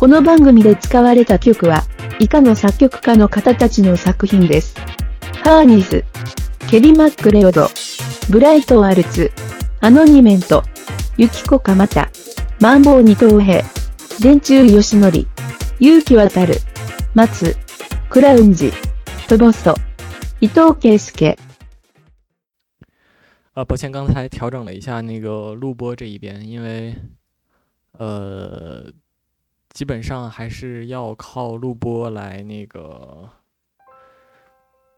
[0.00, 1.82] この番組で使われた曲は、
[2.20, 4.74] 以下の作曲家の方たちの作品です。
[5.44, 6.06] ハーニーズ、
[6.70, 7.68] ケリ・マックレオド、
[8.30, 9.30] ブライト・アルツ、
[9.82, 10.62] アノニメント、
[11.18, 12.08] ユキコ・カマタ、
[12.60, 13.62] マンボウ・二等兵、
[14.20, 15.28] 電柱・ヨシノリ、
[15.80, 16.54] 勇気渡る、
[17.12, 17.54] 松、
[18.08, 18.72] クラウンジ、
[19.28, 19.74] トボスト、
[20.40, 21.36] 伊藤圭介。
[23.52, 26.96] 啊，抱歉，刚才调整了一下那个录播这一边，因为
[27.98, 28.90] 呃，
[29.70, 33.28] 基本上还是要靠录播来那个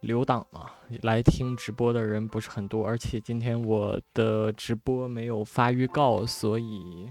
[0.00, 0.70] 留档嘛，
[1.02, 7.08] 来听直播的人不是很多，而且今天我的直播没有发预告，所以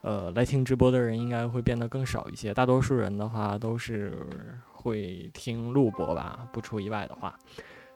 [0.00, 2.52] 呃，来听直播的人应该会变得更少一些。
[2.52, 4.26] 大多数人的话都是
[4.72, 7.38] 会听录播吧，不出意外的话。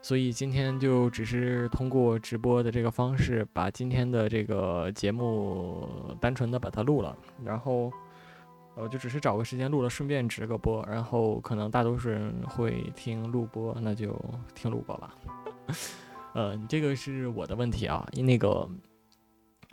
[0.01, 5.89] 所以今天就只是通过直播的这个方式，把今天的这个节目
[6.21, 7.91] 单纯的把它录了，然后，
[8.79, 14.15] 我，就只是找个时间录了，顺便直个播，然后可能大多数人会听录播，那就
[14.55, 15.15] 听录播吧。
[16.35, 18.69] 呃，这个是我的问题啊，那个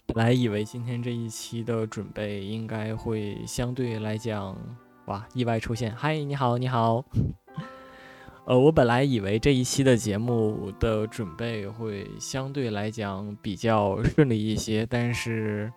[0.05, 4.57] 本来以为今天这一期的准备应该会相对来讲，
[5.07, 7.03] 哇，意外出现，嗨，你好，你好。
[8.47, 15.71] 呃，我本来以为这一期的节目的准备会相对来讲比较顺利一些，但是，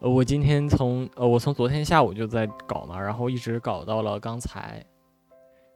[0.00, 4.80] 呃，我今天从呃，我从昨天下午就在搞嘛，然后一直搞到了刚才，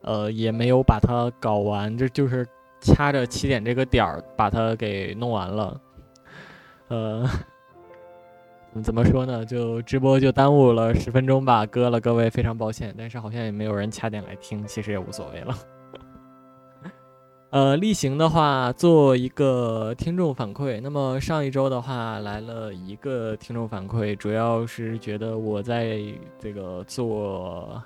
[0.03, 2.47] 呃，也没有把它搞完，这就是
[2.81, 5.81] 掐着七点这个点儿把它给弄完了，
[6.87, 7.29] 呃，
[8.81, 9.45] 怎么说呢？
[9.45, 15.55] 就直播就耽误了十分钟吧，割了各位非常抱歉，但是好像也没有人掐点来听，其实也无所谓了。
[17.53, 20.81] 呃，例行的话做一个听众反馈。
[20.81, 26.01] 那么上一周的话来了一个听众反馈，主要是觉得我在
[26.39, 27.83] 这个做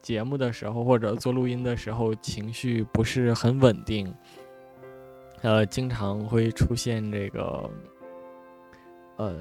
[0.00, 4.14] 节目的时候或者做录音的时候情绪不是很稳定，
[5.42, 7.70] 呃，经常会出现这个，
[9.16, 9.34] 呃。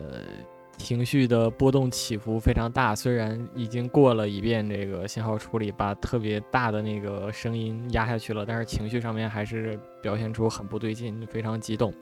[0.77, 11.93] 情绪的波动起伏非常大，虽然已经过了一遍这个信号处理，把特别大的那个声音压下去了，但是情绪上面还是表现出很不对劲，非常激动。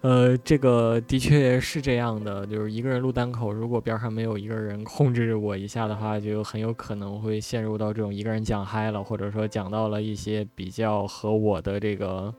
[0.00, 12.34] 呃，这个的确是这样的，就是一个人录单口，如果边上没有一个人控制我一下的话，就很有可能会陷入到这种一个人讲嗨了，或者说讲到了一些比较和我的这个。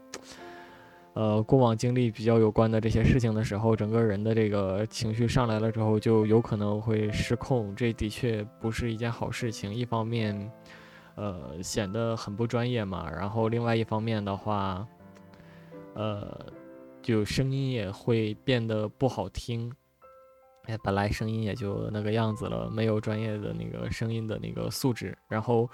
[1.16, 7.74] 呃，过往经历比较有关的这些事情的时候，整个人的这个情绪上来了之后，就有可能会失控。
[7.74, 9.74] 这的确不是一件好事情。
[9.74, 10.52] 一方面，
[11.16, 13.10] 呃，显得很不专业嘛。
[13.10, 14.86] 然后另外一方面的话，
[15.94, 16.38] 呃，
[17.02, 19.72] 就声音也会变得不好听。
[20.66, 25.18] 哎，本来声音也就那个样子了，没有专业的那个声音的那个素质。
[25.30, 25.70] 然后，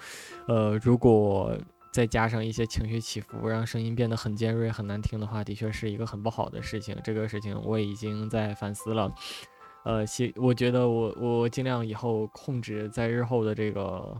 [0.46, 1.52] 呃，如果。
[1.92, 6.96] 再加上一些情绪起伏，让声音变得很尖锐、很难听的话，的确是一个很不好的事情。
[7.04, 9.12] 这个事情我已经在反思了，
[9.84, 14.16] 呃，希我觉得我我尽量以后控制，在日后的这个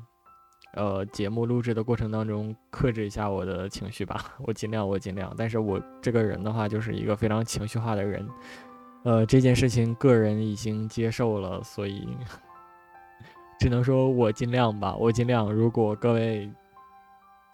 [0.74, 4.34] 呃节目录制的过程当中克制一下我的情绪吧。
[4.46, 5.34] 我尽量，我尽量。
[5.34, 8.28] 但是我这个人的话，就是一个非常情绪化的人，
[9.04, 12.06] 呃，这件事情个人已经接受了，所以
[13.58, 15.50] 只能说我尽量吧，我尽量。
[15.50, 16.52] 如果各位。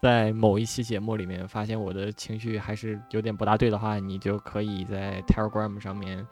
[0.00, 6.24] 在某一期节目里面发现我的情绪还是有点不大对的话，你就可以在 Telegram 上面，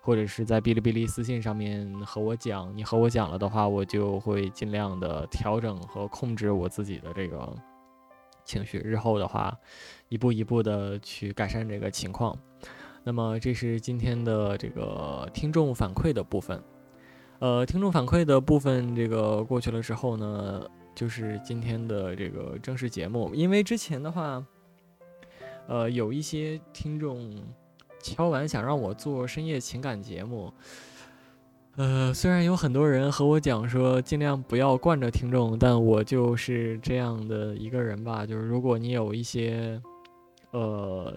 [0.00, 2.72] 或者是在哔哩哔哩私信上面和我讲。
[2.76, 7.52] 你和我讲了的话，我就会尽量的调整和控制我自己的这个
[8.44, 8.78] 情绪。
[8.78, 9.52] 日后的话，
[10.08, 12.38] 一步一步的去改善这个情况。
[13.02, 16.62] 那么这是今天的这个听众反馈的部分。
[17.40, 20.62] 呃，听众反馈的部分这个过去了之后呢？
[20.98, 24.44] 就是今天的这个正式节目，因为之前的话，
[25.68, 27.32] 呃，有一些听众
[28.02, 30.52] 敲完想让我做深夜情感节目，
[31.76, 38.26] 呃，虽然有很多人和我讲说尽量不要惯着听众，但我就是这样的一个人吧。
[38.26, 39.80] 就是如果你有一些
[40.50, 41.14] 呃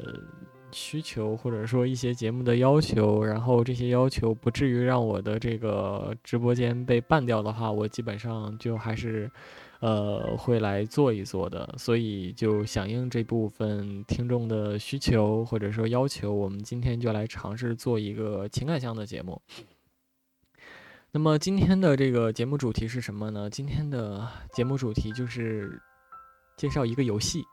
[0.72, 9.28] 需求，或者说一些节目的要求，然后这些要求不至于让我的这个直播间被办掉的话，我基本上就还是。
[9.82, 19.42] 呃，会来做一做的，所以就响应这部分听众的需求或者说要求，我们今天就来尝试做一个情感向的节目。
[21.12, 23.50] 那么今天的这个节目主题是什么呢？
[23.50, 25.82] 今天的节目主题就是
[26.56, 27.44] 介绍一个游戏。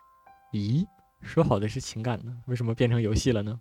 [0.53, 0.85] 咦，
[1.23, 2.37] 说好的是情感呢？
[2.47, 3.59] 为什么变成游戏了呢？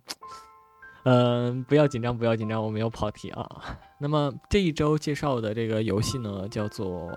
[1.04, 3.48] 嗯， 不要紧张，不要紧张，我没有跑题啊。
[3.98, 7.10] 那么这一周介绍的这个游戏呢，叫做。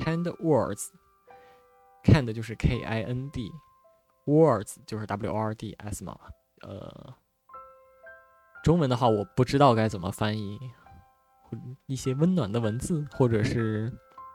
[0.00, 6.18] Kind Words，Kind 就是 K I N D，Words 就是 W O R D S 嘛。
[6.62, 7.14] 呃，
[8.64, 10.58] 中文的话我不知道该怎么翻译，
[11.86, 13.92] 一些温暖的文字，或者是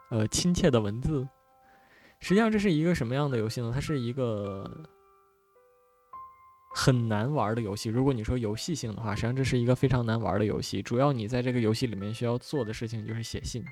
[0.09, 1.27] 呃亲切的文字。
[2.19, 3.71] 实际上这是一个什么样的游戏呢？
[3.73, 4.87] 它是一个。
[6.75, 7.87] 很难玩的游戏。
[7.87, 10.81] 如果你说游戏性的话，实际上这是一个非常难玩的游戏。
[10.81, 13.63] 主要你在这个游戏里面需要做的事情就是写信。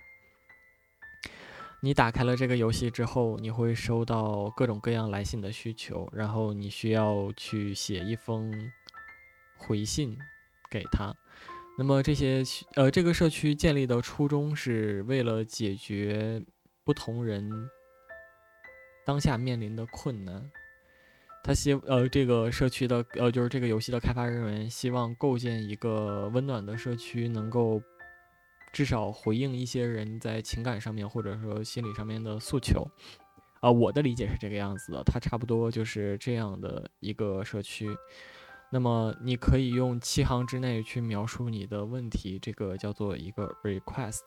[1.84, 8.54] 你打开了这个游戏之后，你会收到各种各样来信的需求，然后你需要去写一封
[9.58, 10.16] 回信
[10.70, 11.12] 给他。
[11.80, 12.44] 那么这些
[12.76, 16.44] 呃，这个社区建立的初衷是为了解决
[16.84, 17.50] 不同人
[19.04, 20.52] 当下面临的困难。
[21.44, 27.82] 他希呃，这个社区的呃，就是这个游戏的开发人员希望构建一个温暖的社区，能够
[28.72, 32.88] 至少回应一些人在情感上面或者说心理上面的诉求。
[33.60, 37.96] 啊，我的理解是这个样子的，它差不多就是这样的一个社区。
[38.72, 44.22] 那么你可以用七行之内去描述你的问题，这个叫做一个 request。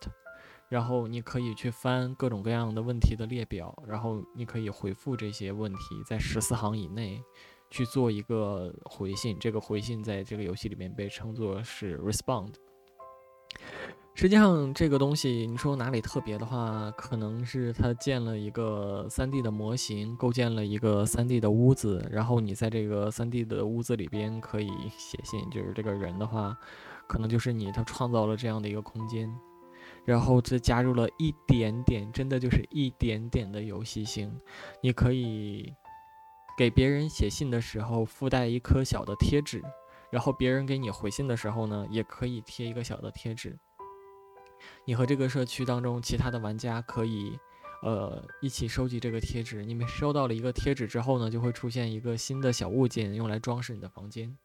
[0.68, 7.22] 然后你可以去翻各种各样的问题的列表，然后你可以回复这些问题，在十四行以内
[7.70, 9.36] 去做一个回信。
[9.38, 12.54] 这个回信在这个游戏里面被称作是 respond。
[14.16, 25.40] 实际上，这个东西你说哪里特别的话，可能是它建了一个 3D 的模型，构建了一个 3D 的屋子，然后你在这个 3D 的屋子里边可以写信。
[25.50, 26.56] 就是这个人的话，
[27.08, 29.28] 可能就是你，他创造了这样的一个空间。
[30.04, 34.32] 然后这加入了一点点，真的就是一点点的游戏性。
[34.80, 35.74] 你可以
[36.56, 39.60] 给别人写信的时候附带一颗小的贴纸，
[40.12, 43.58] 然后别人给你回信的时候呢，也可以贴一个小的贴纸。
[44.84, 47.38] 你和这个社区当中其他的玩家可以，
[47.82, 49.64] 呃，一起收集这个贴纸。
[49.64, 54.36] 你们收到了一个贴纸之后呢，就会出现一个新的小物件，用来装饰你的房间，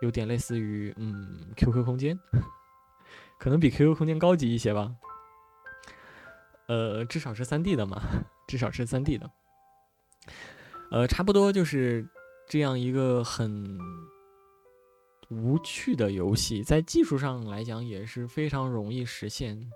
[0.00, 2.18] 有点类似于嗯 QQ 空间。
[3.38, 4.94] 可能比 QQ 空间高级一些吧，
[6.68, 8.00] 呃，至少是 3D 的嘛，
[8.46, 9.28] 至少是 3D 的，
[10.92, 12.08] 呃，差不多就是
[12.48, 13.76] 这样一个很
[15.32, 19.70] 无趣的游戏，在技术上来讲也是非常容易实现。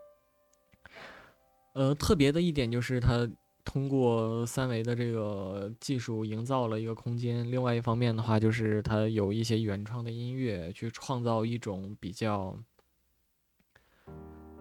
[1.74, 3.28] 呃，特别的一点就是它
[3.64, 12.56] 通过三维的这个技术营造了一个空间，另外一方面的话就是它有一些原创的音乐去创造一种比较。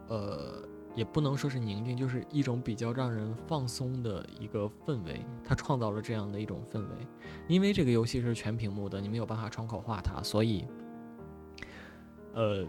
[0.07, 0.63] 呃，
[0.95, 5.19] 也不能说是宁静，就是一种比较让人放松的一个氛围。
[5.43, 7.07] 它创造了这样的一种氛围，
[7.47, 10.63] 因为这个游戏是全屏幕的，你没有办法窗口化它，所以，
[12.35, 12.63] 呃，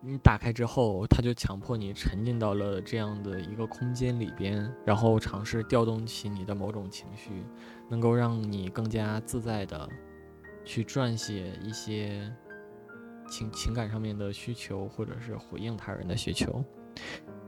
[0.00, 7.44] 你打开之后，它就强迫你沉浸到了这样的一个空间里边，然后尝试调动起你的某种情绪，
[7.88, 9.88] 能够让你更加自在的
[10.64, 12.32] 去撰写一些。
[13.28, 16.64] 情情感上面的需求，或者是回应他人的需求。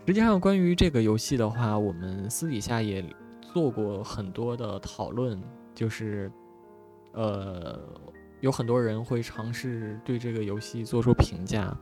[0.05, 3.01] 实际上，关于这个游戏的话，我们私底下也
[3.41, 5.41] 做过很多的讨论，
[5.77, 6.33] 就是，
[7.13, 7.79] 呃，
[8.41, 11.77] 有很多人会尝试对这个游戏做出评价，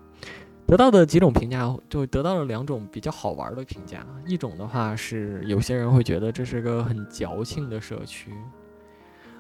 [0.66, 4.06] 得到的几种评价，就得到了两种比较好玩的评价。
[4.26, 8.32] 一种的话是，有些人会觉得这是个很矫情的社区。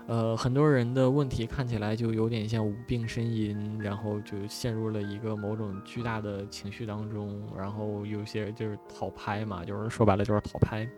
[0.08, 10.88] 呃，很多人的问题看起来就有点像无病呻吟，然后就陷入了一个某种巨大的情绪当中，然后有些就是讨拍嘛，就是说白了就是讨拍，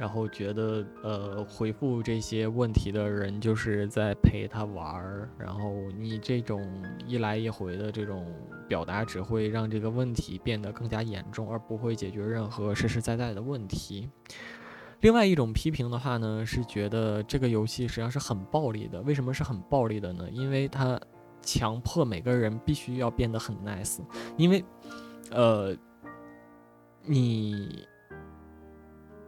[0.00, 6.66] 然后觉得呃回复这些问题的人就是在陪他玩儿，然后你这种
[7.06, 8.26] 一来一回的这种
[8.66, 14.08] 表达只会让这个问题变得更加严重，而不会解决任何实实在在的问题。
[15.00, 19.02] 另外一种批评的话呢，是觉得这个游戏实际上是很暴力的。
[19.02, 20.26] 为什么是很暴力的呢？
[20.30, 20.98] 因为它
[21.42, 24.00] 强迫每个人必须要变得很 nice。
[24.38, 24.64] 因为，
[25.30, 25.76] 呃，
[27.04, 27.86] 你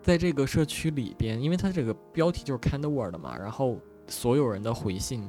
[0.03, 3.79] 在这个社区里边，因为它这个标题就是 kind word 嘛，然后
[4.09, 5.29] 所有人的回信，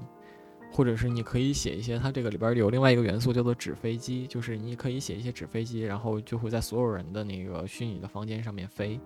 [0.71, 8.99] 或者是你可以写一些，它这个里边有另外一个元素叫做纸飞机，就是你可以写一些纸飞机，然后就会在所有人的那个虚拟的房间上面飞。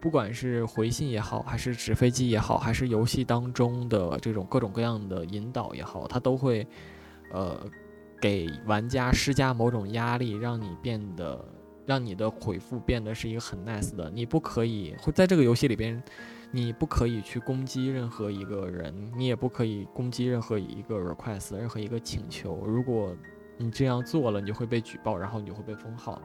[0.00, 6.66] 不管是回信也好，还是纸飞机也好，还是游戏当中的这种各种各样的引导也好，它都会，
[7.30, 7.56] 呃，
[8.20, 11.44] 给玩家施加某种压力，让你变得，
[11.84, 14.10] 让你的回复变得是一个很 nice 的。
[14.10, 16.02] 你不可以会在这个游戏里边，
[16.50, 22.64] 你不可以去攻击任何一个人，你也不可以攻击任何一个 request，任何一个请求。
[22.66, 23.16] 如果
[23.56, 26.20] 你这样做了，你就会被举报，然后你就会被封号。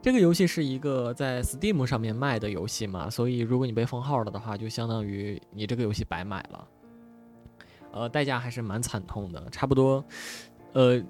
[0.00, 6.68] 这个游戏是一个在 Steam 上面卖的游戏嘛，所以如果你被封号了的话，就相当于你这个游戏白买了。
[7.92, 10.04] 呃，代价还是蛮惨痛的，差不多，
[10.72, 11.02] 呃。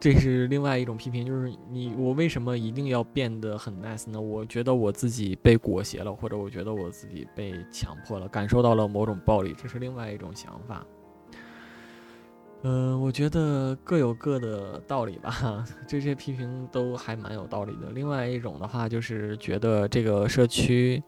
[0.00, 4.18] 这是另外一种批评，就是你我为什么一定要变得很 nice 呢？
[4.18, 10.86] 我觉得我自己被裹挟了，或者我觉得我自己被强迫了，感受到了某种暴力，这是另外一种想法。
[12.62, 17.90] 嗯，我觉得各有各的道理吧， 这些批评都还蛮有道理的。
[17.94, 21.02] 另外一种的话，就是觉得这个社区。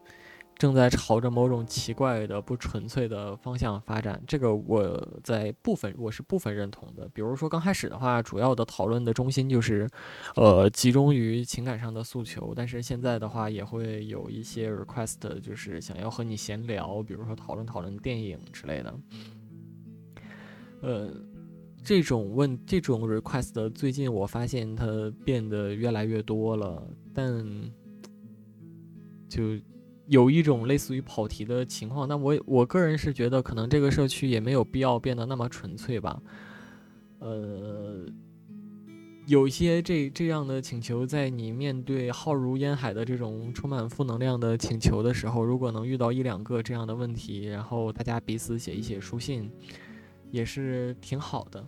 [0.55, 7.09] 正在朝着某种奇怪的不纯粹的方向发展，这个我在部分我是部分认同的。
[7.09, 9.89] 比如说刚开始的话，主要的讨论的中心就是，
[10.35, 12.53] 呃，集中于情感上的诉求。
[12.55, 18.99] 但是现在的话，也会有一些 request，就是想要和你闲聊，比如说讨论讨论电影之类的。
[20.81, 21.11] 呃，
[21.83, 24.85] 这种问这种 request，最近我发现它
[25.25, 27.43] 变得越来越多了，但
[29.27, 29.41] 就。
[30.13, 36.21] 有一种类似于跑题的情况，但我我个人是觉得，可能这个社区也没有必要变得那么纯粹吧。
[37.17, 38.05] 呃，
[39.25, 49.49] 有一些这这样的请求，在你面对浩如烟海的这种充满负能量的请求的时候，如果能遇到一两个这样的问题，然后大家彼此写一写书信，
[50.29, 51.65] 也是挺好的，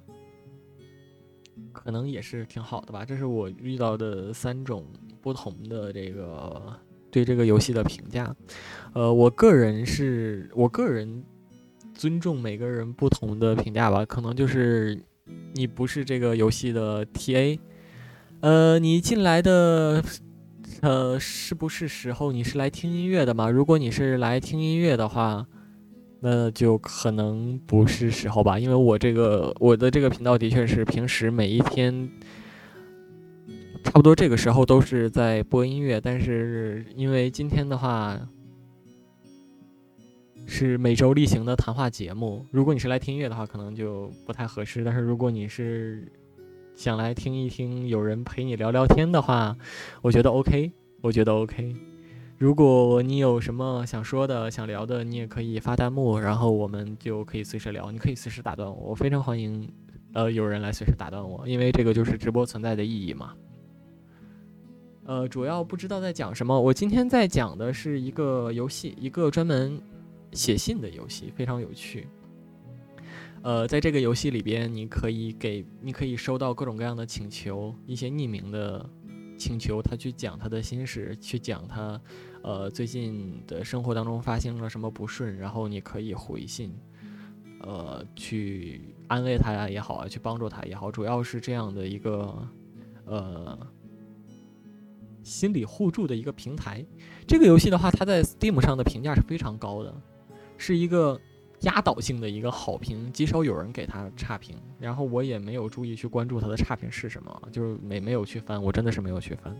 [1.71, 3.03] 可能也是挺好的吧。
[3.03, 4.85] 这是我遇到的三种
[5.19, 6.79] 不同的这个。
[7.15, 8.35] 对这个游戏的评价，
[8.91, 11.23] 呃，我个人是我个人
[11.93, 14.03] 尊重每个人不同的评价吧。
[14.03, 14.99] 可能就是
[15.53, 17.57] 你不是这个游戏的 TA，
[18.41, 20.03] 呃，你进来的，
[20.81, 23.49] 呃，是不是时候你是来听音乐的吗？
[23.49, 25.47] 如果你是来听音乐的话，
[26.19, 28.59] 那就可能不是时候吧。
[28.59, 32.11] 因为我这个我的这个频道的确是平时每一天。
[33.85, 38.19] 差不多这个时候都是在播音乐，但是因为今天的话
[40.47, 44.83] 是每周例行的谈话节目，如果你是来听音乐的话，可能就不太合适。
[44.83, 46.11] 但是如果你是
[46.75, 49.55] 想来听一听有人陪你聊聊天的话，
[50.01, 51.73] 我觉得 OK，我觉得 OK。
[52.37, 57.91] 如果你有什么想说的、想聊的，你也可以发弹幕，然后我们就可以随时聊。
[57.91, 59.71] 你可以随时打断我，我非常欢迎
[60.13, 63.33] 呃有人来随时打断我，因为这个就是直播存在的意义嘛。
[65.05, 66.59] 呃，主要不知道在讲什么。
[66.59, 69.79] 我今天在讲的是一个游戏，一个专门
[70.33, 72.07] 写信的游戏，非常有趣。
[73.43, 78.83] 呃，在这个游戏里边，你可以给，你可以收到各种各样的请求，一些匿名的
[79.37, 82.01] 请求，他去讲他的心事，去讲他，
[82.41, 86.73] 呃，最近的生活当中发生了什么不顺，然后你可以回信，
[87.61, 92.47] 呃，去安慰他呀也好啊，去帮助他也好，主要是这样的一个，
[93.05, 93.55] 呃。
[95.25, 96.85] 心理互助的一个平台，
[97.27, 99.91] 这个游戏的话，它在 Steam 上的评价是非常高的，
[100.55, 101.19] 是一个
[101.61, 104.55] 压倒性的一个好评，极少有人给它差评。
[104.79, 109.57] 然后我也没有注意去关注它的差评是什么，就是没没有去翻，我真的是没有去翻。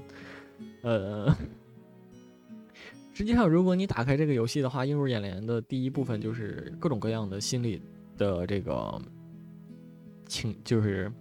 [0.83, 1.35] 呃，
[3.11, 7.81] 实际上，如果你打开这个游戏的话，映入眼帘的第一部分就是各种各样的心理
[8.19, 9.01] 的这个
[10.27, 11.11] 情，就是。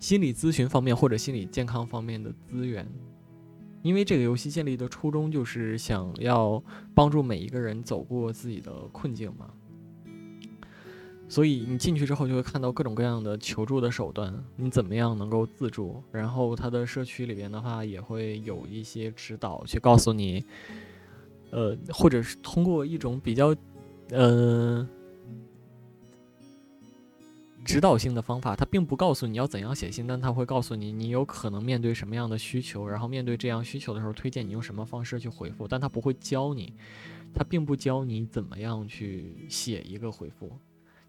[0.00, 2.88] 心理咨询方面或者心理健康方面的资源，
[3.82, 6.60] 因为这个游戏建立的初衷就是想要
[6.94, 9.50] 帮助每一个人走过自己的困境嘛，
[11.28, 16.02] 所以你进去之后就会看到各种各样的求助的手段，你怎么样能够自助？
[16.10, 20.42] 然后它的社区里边的话也会有一些指导，去告诉你，
[21.50, 23.54] 呃，或者是通过一种比较，
[24.08, 24.88] 嗯。
[27.64, 36.72] 指导性的方法，他并不告诉你要怎样写信，但他会告诉你你有可能面对什么样的需求，然后面对这样需求的时候，推荐你用什么方式去回复，但他不会教你，
[37.34, 40.50] 他并不教你怎么样去写一个回复。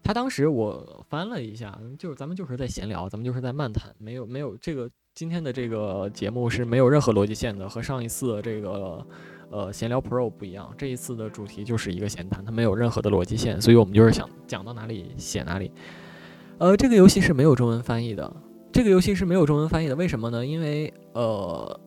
[0.04, 9.06] 他当时我翻了一下，就是咱们就是在闲聊，咱们就是在漫谈，没有没有这个今天的这个节目是没有任何逻辑线的，和上一次的这个
[9.50, 15.70] 呃闲聊 Pro 不一样，这一次的主题就是一个闲谈，它没有任何的逻辑线，所以我们就是想讲到哪里写哪里。
[16.62, 18.32] 呃，这个游戏是没有中文翻译的。
[18.70, 20.46] 这个游戏是没有中文翻译的，为什么呢？
[20.46, 21.80] 因为呃，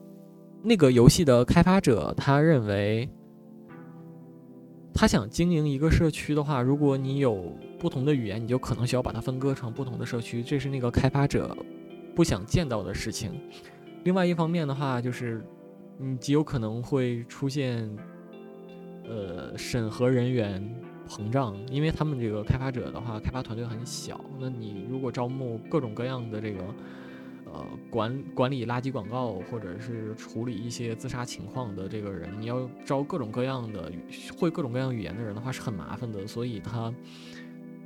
[0.62, 3.10] 那个游戏的开发者他认为，
[4.94, 11.56] 他想经营一个社区的话，如果你有不同的语言，你就可能需要把它分割成不同的社区，这是那个开发者
[12.14, 13.32] 不想见到的事情。
[14.04, 15.42] 另外一方面的话，就是
[15.98, 17.90] 你极有可能会出现
[19.06, 20.62] 呃审核人员。
[21.08, 24.20] 膨胀，因为他们这个开发者的话，开发团队很小。
[24.40, 26.64] 那你如果招募各种各样的这个
[27.46, 33.92] 呃管管理垃圾广告或者是处理一些自杀情况的这个人，你要招各种各样的
[34.38, 36.94] 会各种各样语言的人的话是很麻烦的，所以他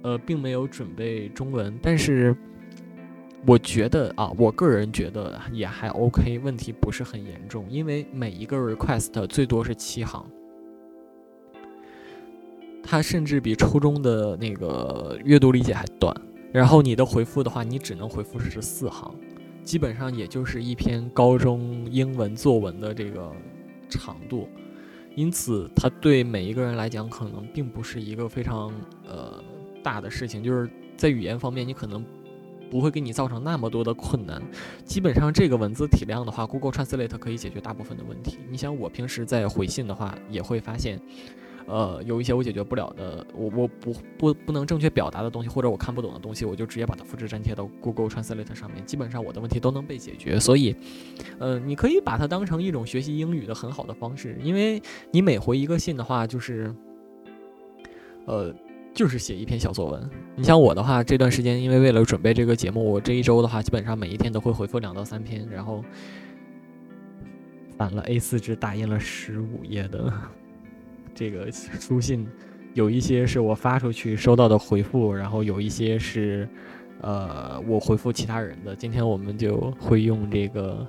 [0.02, 2.36] 呃并没有准备中文，但是
[3.46, 10.26] 我觉得啊，我个人觉得也还 OK，问题不是很严重，因为每一个 request 最多是七行。
[12.84, 16.16] 它甚至比初中的那个阅读理解还短，
[16.52, 19.14] 然后你的回复的话，你只能回复十四行，
[19.64, 23.32] 基本上也就是一篇高中英文作文的这个
[23.88, 24.48] 长度，
[25.16, 28.74] 因此它对每一个人来讲可能并不是一个非常
[29.08, 29.44] 呃
[29.84, 30.68] 大的事情，就是
[30.98, 32.04] 在语言方面你可能
[32.72, 34.42] 不会给你造成那么多的困难，
[34.84, 38.40] 基本上这个文字体量的话，Google Translate 可以解决大部分的问题。
[38.50, 41.00] 你想我平时在回信的话，也会发现。
[41.70, 50.40] 呃，有一些我解决不了的，我我不不不能正确表达的东西，或者我看不懂的东西，我就直接把它复制粘贴到 Google Translate 上面，基本上我的问题都能被解决。
[50.40, 50.76] 所以，
[51.38, 56.74] 呃，你可以把它当成一种学习英语的很好的方式，因为你每回一个信的话，就是，
[58.26, 58.52] 呃，
[58.92, 60.10] 就是写一篇小作文。
[60.36, 65.86] 你像我的话，这段时间因为为了准备这个节目，我这一周的话，基本上每一天都会回复两到三篇，然后
[67.78, 70.12] 攒了 A4 纸，打印了十五页的。
[71.20, 72.26] 这个书信
[72.74, 76.48] 有一些是我发出去收到的回复，然后有一些是，
[77.02, 78.74] 呃，我回复其他人的。
[78.74, 80.88] 今天我们就会用这个，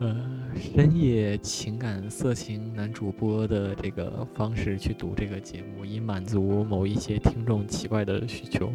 [0.00, 0.14] 呃，
[0.54, 8.70] 深夜情感色情男主播的这个方式去读这个节目，以满足某一些听众奇怪的需求。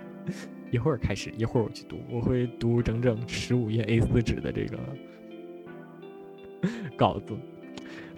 [0.72, 4.78] 一会儿开始，一会儿我去读，我会读整整十五页 A4 纸的这个
[6.96, 7.36] 稿子。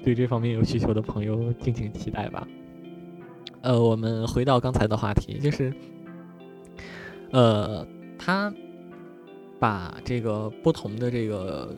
[0.05, 2.47] 对这方面有需求的朋友，敬请期待吧。
[3.61, 5.73] 呃，我们回到刚才的话题，就是，
[7.31, 7.87] 呃，
[8.19, 8.53] 他
[9.61, 11.77] 把这个不同的这个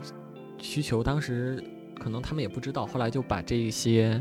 [0.57, 1.63] 需求，当时
[1.99, 4.19] 可能他们也不知道，后来就把这些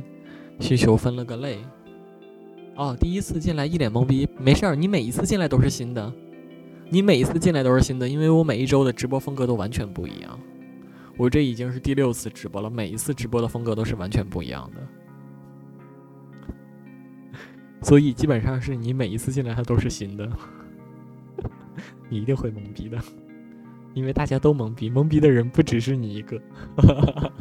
[0.61, 1.59] 需求分了个类。
[2.77, 6.12] 哦，第一次进来一脸懵逼，没事儿，你每一次进来都是新的，
[6.90, 10.38] 你每一次进来都是新的，因为我每一周的直播风格都完全不一样。
[11.16, 14.83] 我这已经是第六次直播了，每一次直播的风格都是完全不一样的，
[17.83, 20.29] 所以基本上是你每一次进来它都是新的，
[22.09, 22.98] 你一定会懵逼的，
[23.94, 26.40] 因为大家都懵逼，懵逼的人不只是你一个，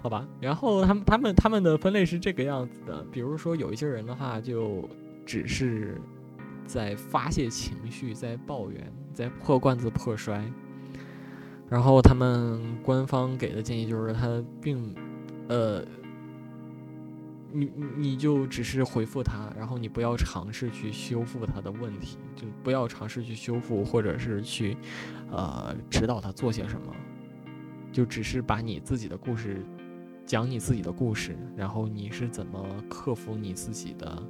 [0.00, 0.28] 好吧？
[0.40, 4.88] 然后他们他们他们的分类是这个样子的，比如说有一些人的话，就
[5.26, 6.00] 只是
[6.66, 10.44] 在发泄情绪，在抱怨，在破罐子破摔。
[11.74, 14.94] 然后他们官方给的建议就是，他并，
[15.48, 15.84] 呃，
[17.50, 24.76] 你你就只是回复他，然后你不要尝试去修复他的问题，就不要尝试去修复或者是去，
[25.32, 26.94] 呃，指导他做些什么，
[27.90, 29.60] 就只是把你自己的故事，
[30.24, 34.22] 讲你自己的故事，然后你是怎么克服你自己的，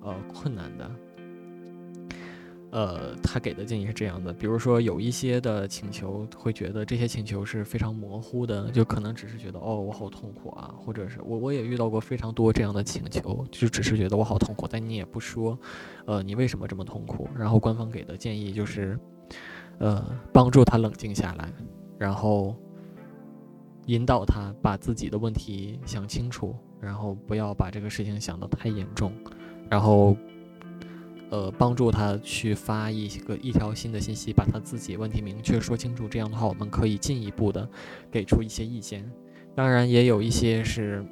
[0.00, 0.90] 呃，困难的。
[2.70, 15.58] 呃，他给的建议是这样的，比如说有一些的请求，会觉得这些请求是非常模糊的，就可能只是觉得哦，我好痛苦啊，或者是我我也遇到过非常多这样的请求，就只是觉得我好痛苦，但你也不说，
[16.04, 17.26] 呃，你为什么这么痛苦？
[17.34, 18.98] 然后官方给的建议就是，
[19.78, 21.50] 呃，帮助他冷静下来，
[21.98, 22.54] 然后
[23.86, 29.10] 引导他把自己的问题想清楚，然后不要把这个事情想得太严重，
[29.70, 30.14] 然后。
[31.30, 36.08] 呃，帮助他去发一个一条新的信息，把他自己问题明确说清楚。
[36.08, 37.68] 这样的话，我们可以进一步的
[38.10, 39.10] 给出一些意见。
[39.54, 41.04] 当然，也有一些是，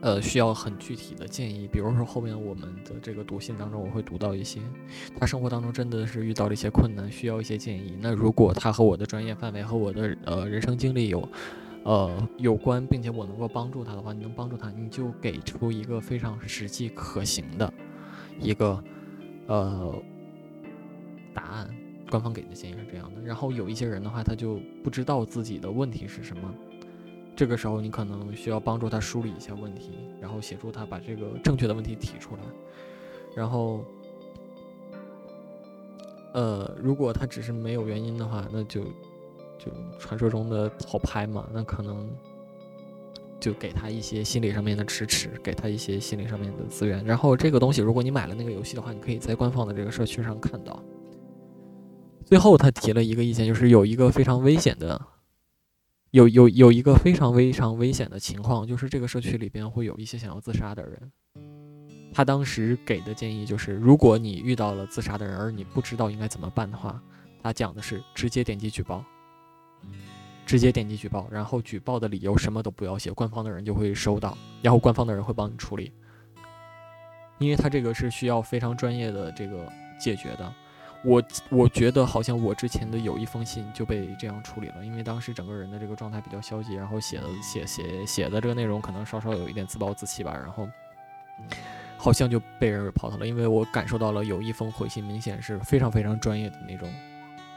[0.00, 1.66] 呃，需要很具体的建议。
[1.66, 4.60] 比如说后面我们的这个读信当中，我会读到一些
[5.18, 7.98] 他生活当中真的是遇到了一些困难，需要一些建议。
[8.00, 11.28] 那如果他和我的专业范围和我的呃人生经历有
[11.82, 17.70] 呃有关，并且我能够帮助他的话，你能帮助他，你就给出一个非常实际可行的。
[18.40, 18.82] 一个，
[19.46, 19.94] 呃，
[21.34, 21.68] 答案，
[22.10, 23.20] 官方给的建议是这样的。
[23.22, 26.54] 然后有一些人的话，他就不知道自己的问题是什么，
[27.34, 32.42] 这个时候你可能需要帮助他梳理一下问题，然后协助他把这个正确的问题提出来。
[33.34, 33.84] 然后，
[36.32, 38.84] 呃，如果他只是没有原因的话，那就
[39.58, 42.08] 就传说中的好拍嘛，那可能。
[43.40, 47.04] 就给他一些心理上面的支持，给他一些心理上面的资源。
[47.04, 50.82] 然后这个东西，如果你买了那个游戏的话，你可以在官方的这个社区上看到。
[52.24, 55.00] 最后他提了一个意见，就是有一个非常危险的，
[56.10, 61.12] 有有有一个非常非常危险的情况，就是这个社区里边会有一些想要自杀的人。
[62.12, 67.00] 他当时给的建议就是，如果你遇到了自杀的人，而你不知道应该怎么办的话，
[67.42, 69.04] 他讲的是直接点击举报，
[70.46, 75.92] 直接点击举报，然后举报的理由什么都不要写，官方的人就会收到，然后官方的人会帮你处理，
[77.38, 80.54] 因为他这个是需要非常专业的这个解决的。
[81.04, 90.68] 我我觉得好像我之前的有一封信就被这样处理了，因为当时整个人的这个状态比较消极，然后写的写写写的这个内容可能稍稍有一点自暴自弃吧，然后
[91.96, 96.92] 好像就被人跑掉了，因为我感受到了有一封回信明显是非常非常专业的那种，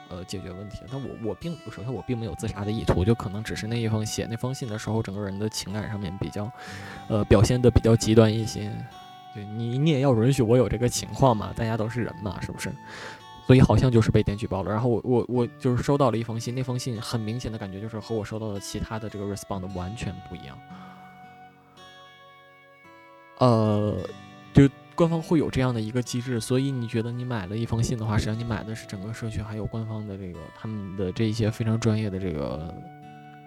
[0.10, 0.80] 呃，解决问题。
[0.91, 6.52] 但我我并首先我并没有自杀的意图，就可能只是那一封写那封信的时候，整个人的情感上面比较，
[7.08, 8.72] 呃，表现的比较极端一些。
[9.34, 12.74] 对你你也要允许我有这个情况嘛，大家都是人嘛，是不是？
[13.45, 20.58] 所以好像就是被点举报了，然后我我我就是收到了一封信，那封信很明显的感觉就是和我收到的其他的这个 respond 完全不一样。
[23.38, 23.95] 呃，
[24.54, 24.67] 就
[24.99, 32.75] 官方会有这样的一个机制，所以你觉得你买了一封信的话，实际上你买的是整个社区还有官方的这个他们的这一些非常专业的这个，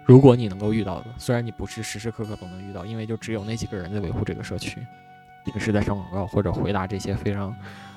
[0.03, 4.83] 如果你能够遇到的，虽然你不是时时刻刻都能遇到，因为就只有那几个人在维护这个社区，
[5.45, 7.55] 平时在上广告或者回答这些非常，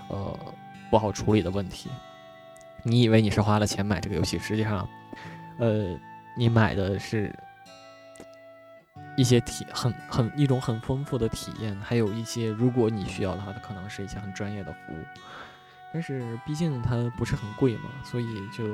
[0.08, 0.38] 呃。
[0.88, 1.90] 不好处理的问题，
[2.84, 4.88] 你以为你是花了钱买这个游戏，实际上，
[5.58, 5.98] 呃，
[6.38, 7.34] 你买的是
[9.16, 14.98] 一些体很很一种很丰富的体验，还有一些如果你需要的话，它可能是一些很专业的服务。
[15.92, 18.64] 但是毕竟它不是很贵嘛，所以就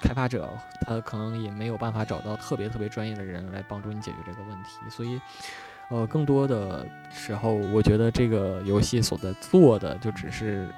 [0.00, 0.48] 开发者
[0.82, 4.78] 他可能也没有办法找到特别特别专业的人来帮助你解决这个问题。
[4.90, 5.20] 所以，
[5.88, 10.68] 呃，更多的时候，我觉得这个游戏所在做的就只是。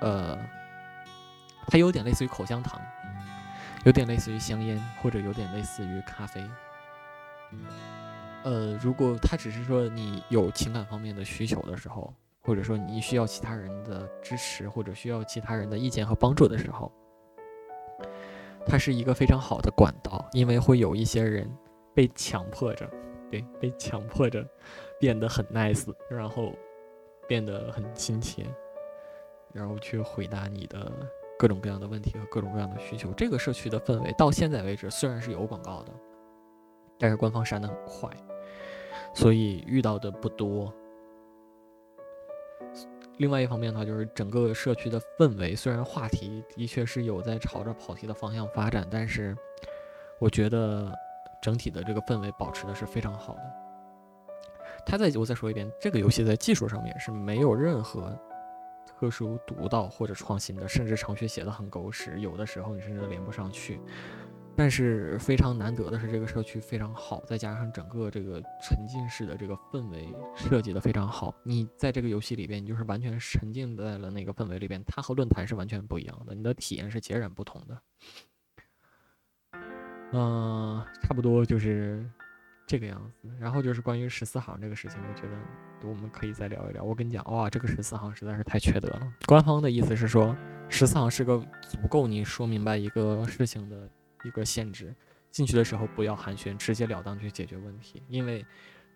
[0.00, 0.34] 呃，
[1.66, 2.80] 它有点类似于口香糖，
[3.84, 6.42] 有点类似于香烟，或者有点类似于咖啡。
[8.44, 16.90] 呃，如果它只是说你有情感方面的需求的时候，或者说你需要其他人的支持，或者需要其他人的意见和帮助的时候，
[18.66, 21.50] 它是一个非常好的管道，因为会有一些人
[21.94, 22.88] 被强迫着，
[23.30, 24.46] 对，被强迫着
[24.98, 26.52] 变得很 nice，然后
[27.28, 28.46] 变得很亲切。
[29.52, 30.92] 然后去回答你的
[31.36, 33.12] 各种各样的问题和各种各样的需求。
[33.14, 35.92] 这个社区的氛围到现在为止虽然是有广告的，
[36.96, 38.08] 但是官方删的很快，
[39.14, 40.72] 所以遇到的不多。
[43.18, 49.36] 另外一方面呢，就是整个社区的氛围，虽然话题的确是有在朝着跑题的方向发展，但是
[50.18, 50.90] 我觉得
[51.42, 53.42] 整体的这个氛围保持的是非常好的。
[54.86, 58.18] 他再我再说一遍，这个游戏在技术上面是没有任何。
[58.98, 63.80] 特殊独到或者创新的，甚至程序写的很狗屎，有的时候你甚至连不上去。
[64.56, 71.34] 但是非常难得的是，这个社区非常好，再加上整个这个沉浸式的这个氛围设计的非常好。
[71.42, 77.82] 你在这个游戏里边，你就是完全沉浸在了那个氛围里边，它和论坛是完全不一样的，你的体验是截然不同的。
[80.12, 82.08] 嗯，差不多就是。
[82.66, 86.84] 这个样子，然后就是关于十四行这个事情，我觉得我们可以再聊一聊。
[86.84, 89.12] 我跟你讲，哇，这个十四行实在是太缺德了。
[89.26, 90.36] 官方的意思是说，
[90.68, 93.90] 十四行是个足够你说明白一个事情的
[94.24, 94.94] 一个限制。
[95.30, 98.02] 进去的时候不要寒暄，直截了当去解决问题。
[98.08, 98.44] 因为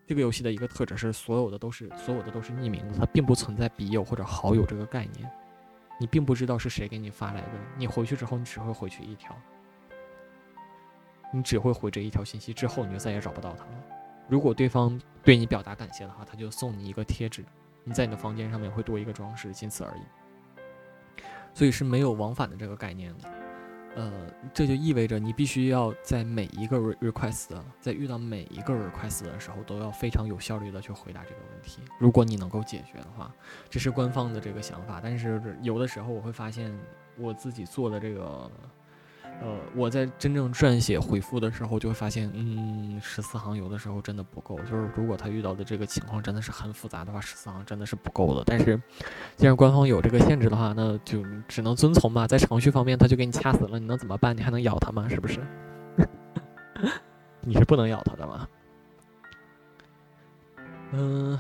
[0.07, 5.31] 这个游戏的一个特质是，所有的都是所有的都是匿名的，它并不存在笔友或者好友这个概念。
[6.01, 9.37] 你并不知道是谁给你发来的，你回去之后你只会回去一条。
[11.33, 13.85] 你只会回这一条信息，之后你就再也找不到他了。
[14.29, 17.45] 如果对方对你表达感谢的话，他就送你一个贴纸，
[17.85, 20.03] 你在你的房间上面会多一个装饰，仅此而已。
[21.55, 23.44] 所以是没有往返的这个概念的。
[23.95, 24.13] 呃，
[24.53, 31.81] 这就意味着你必须要在每一个 request，在遇到每一个 request 的时候，都要非常有效率的去回答这个问题。
[31.99, 33.33] 如果你能够解决的话，
[33.71, 35.01] 这是官方的这个想法。
[35.03, 36.73] 但是有的时候我会发现，
[37.17, 38.51] 我自己做的这个。
[39.43, 44.59] 呃，我在真正撰写回复的时候，就会发现，嗯，十四行有的时候真的不够。
[44.61, 48.43] 就是如果他遇到的这个情况真的是很复杂的话，十四行真的是不够的。
[48.47, 48.81] 但是，
[49.37, 52.27] 既然官方有这个限制的话，那就只能遵从吧。
[52.27, 54.35] 在程序方面，他就给你掐死了，你能怎么办？
[54.35, 55.07] 你还能咬他吗？
[55.09, 55.41] 是不是？
[57.43, 58.49] 你是不能咬他的嘛？
[60.93, 61.39] 嗯。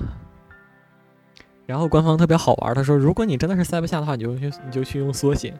[1.64, 5.58] 然后官方特别好玩，他说，如果你真的是塞不下的话，你就去你就去用缩写。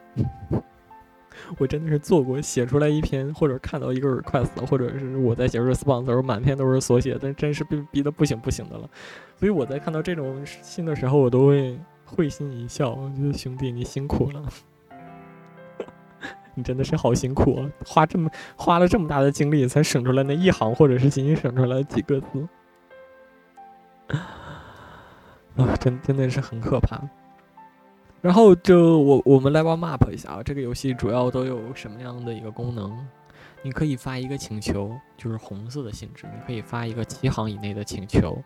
[1.59, 8.89] 我真的是做过，写出来一篇，或者看到一个 request，或者是我在写 response 的时候，满篇都是缩写，但真是被逼得不行不行的了。
[9.37, 14.43] 所以我在看到这种信的时候，我都会会心一笑，我觉得兄弟你辛苦了，
[16.55, 22.49] 你真的是好辛苦啊，花这么花了这么大的精力才省出来那一行，或者是仅仅省出来几个字，
[25.57, 27.01] 啊，真真的是很可怕。
[28.25, 33.07] 然后就我我们来玩 map 一下啊，这个游戏主要都有什么样的一个功能？
[33.63, 38.43] 你可以发一个请求，就是红色的性质，你可以发一个七行以内的请求，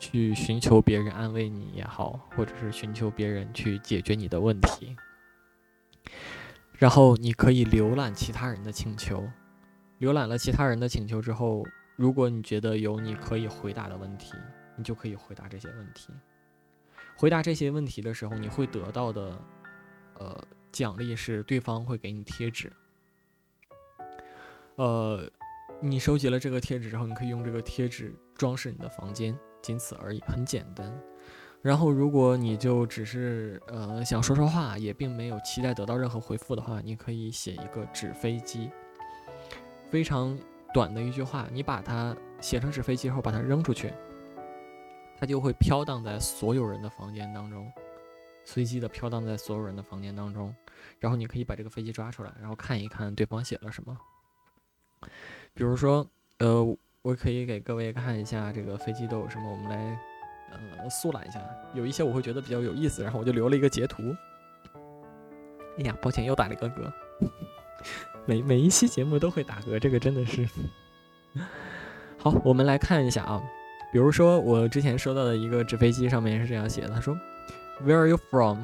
[0.00, 4.96] 去寻求别人安慰你也好，或者是寻求别人去解决你的问题。
[6.72, 9.22] 然后你可以浏览其他人的请求，
[10.00, 14.32] 浏览了其他人的请求之后，如果你觉得有你可以回答的问题，
[14.76, 16.12] 你就可以回答这些问题。
[17.18, 19.36] 回答这些问题的时候，你会得到的，
[20.20, 22.72] 呃，奖励是对方会给你贴纸。
[24.76, 25.28] 呃，
[25.80, 30.96] 你收集了这个贴纸之后，你可以用这个贴纸装饰你的房间，仅此而已，很简单。
[31.60, 38.70] 然后，如果你就只是呃想说说话，也并没有期待得到任何回复的话，你可以写一个纸飞机，
[39.90, 40.38] 非常
[40.72, 43.92] 短的一句话，你把它写成纸飞机后，把它扔出去。
[45.18, 47.70] 它就会飘荡在所有人的房间当中，
[48.44, 50.54] 随机的飘荡在所有人的房间当中，
[51.00, 53.98] 然后你可以把这个飞机抓出来，然后看一看对方写了什么。
[55.54, 56.06] 比如说，
[56.38, 56.64] 呃，
[57.02, 60.00] 我可以给各位看一下这个飞机都有什么，我们来
[60.52, 61.40] 呃速览一下，
[61.74, 64.02] 有一些我会觉得比较有意思，然后我就留了一个截图。
[65.78, 66.92] 哎呀，抱歉又打了一个嗝，
[68.24, 70.48] 每每一期节目都会打嗝，这个真的是。
[72.18, 73.42] 好，我们来看一下啊。
[73.90, 77.18] 比如说，我之前收到的一个纸飞机上面是这样写的：“他说
[77.82, 78.58] ，Where are you from?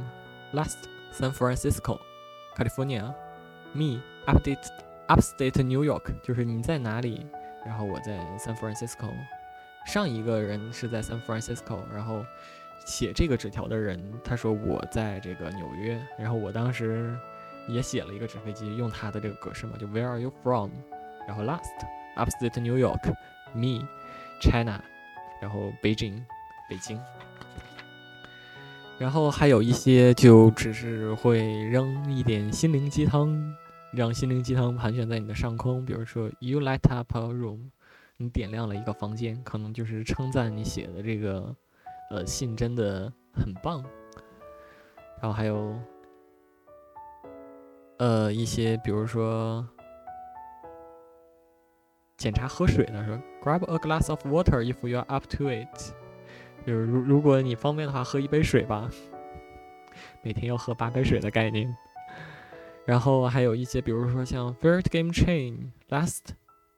[0.52, 0.76] Last
[1.12, 1.98] San Francisco,
[2.54, 3.14] California.
[3.72, 4.66] Me, update
[5.08, 6.12] upstate New York。
[6.22, 7.26] 就是你在哪里？
[7.64, 9.10] 然后我在 San Francisco。
[9.86, 12.24] 上一个人是在 San Francisco，然后
[12.84, 15.98] 写这个纸条的人他说我在这个纽约。
[16.18, 17.16] 然后我当时
[17.66, 20.70] 也写了一个纸飞机，用他的这个格式嘛，就 Where are you from？
[21.26, 21.62] 然后 Last
[22.16, 23.12] upstate New York.
[23.54, 23.88] Me,
[24.38, 24.84] China。”
[25.40, 26.24] 然后北京，
[26.68, 26.98] 北京，
[28.98, 33.54] 然后还有一些就只是会扔一点心灵鸡汤，
[33.92, 35.84] 让心灵鸡汤盘旋在你的上空。
[35.84, 37.70] 比如说，You light up a room，
[38.16, 41.54] 你点亮了一个房间，可能就是称赞你写的这个
[42.10, 43.84] 呃信真的很棒。
[45.20, 45.78] 然后还有
[47.98, 49.66] 呃一些，比如说。
[52.16, 55.92] 检查喝水的时候，Grab a glass of water if you are up to it。
[56.66, 58.88] 就是如如果你方便的话，喝一杯水吧。
[60.22, 61.76] 每天要喝八杯水的概念。
[62.86, 66.20] 然后还有一些，比如说像 Favorite Game Chain、Last、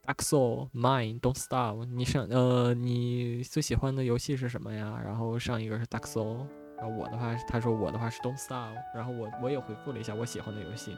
[0.05, 1.85] Dark Soul、Mine、Don't Starve。
[1.85, 5.01] 你上呃，你最喜欢的游戏是什么呀？
[5.05, 6.47] 然后上一个是 Dark Soul。
[6.79, 8.75] 然后我的话，他说我的话是 Don't Starve。
[8.95, 10.97] 然后我我也回复了一下我喜欢的游戏。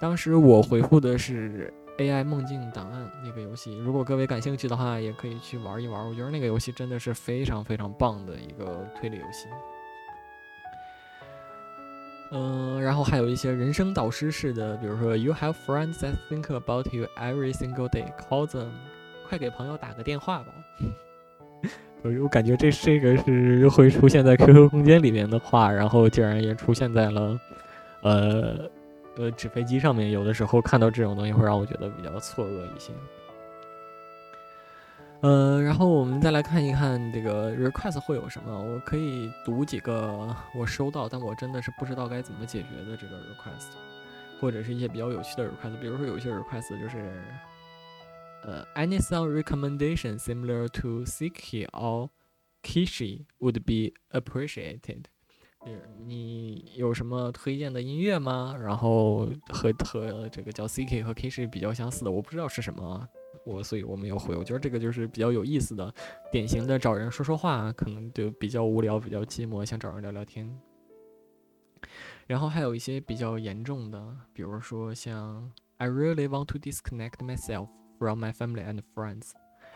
[0.00, 1.72] 当时我回复的是。
[1.98, 6.06] AI 梦境档案那个游戏，如果各位感兴趣的话，也可以去玩一玩。
[6.06, 9.46] 我觉得那个游戏真的是非常非常棒的一个推理游戏。
[12.32, 18.12] 嗯，然后还有一些人生导师式的，比如说 You have friends that think about you every single day.
[18.28, 18.70] Call them，
[19.28, 20.52] 快给朋友打个电话吧。
[22.02, 27.40] 我我感觉这这个是会出现在 QQ 空间里面的话，然后竟然也出现在了，
[28.02, 28.70] 呃。
[29.16, 32.92] 呃，纸飞机上面有的时候看到这种东西会让我觉得比较错愕一些。
[35.22, 43.70] 呃，然后我们再来看一看这个 request 会有什么，我可以读几个我收到但我真的是不知道该怎么解决的这个 request，
[44.38, 47.22] 或者是一些比较有趣的 request，比如说有一些 request 就是，
[48.44, 52.10] 呃，any song recommendation similar to Siki or
[52.62, 55.04] Kishi would be appreciated。
[56.04, 58.56] 你有什么推荐的音乐吗？
[58.60, 63.08] 然后和和这个叫 CK 和 K 是比较相似的，我不知道是什么，
[63.44, 64.36] 我所以我没有回。
[64.36, 65.92] 我觉得这个就是比较有意思的，
[66.30, 70.48] 典型的找人说说话，可能就比较无聊，比较寂寞，想找人聊聊天。
[72.26, 79.30] 然后还有一些比较严重的，比如说像 I really want to disconnect myself from my family and friends。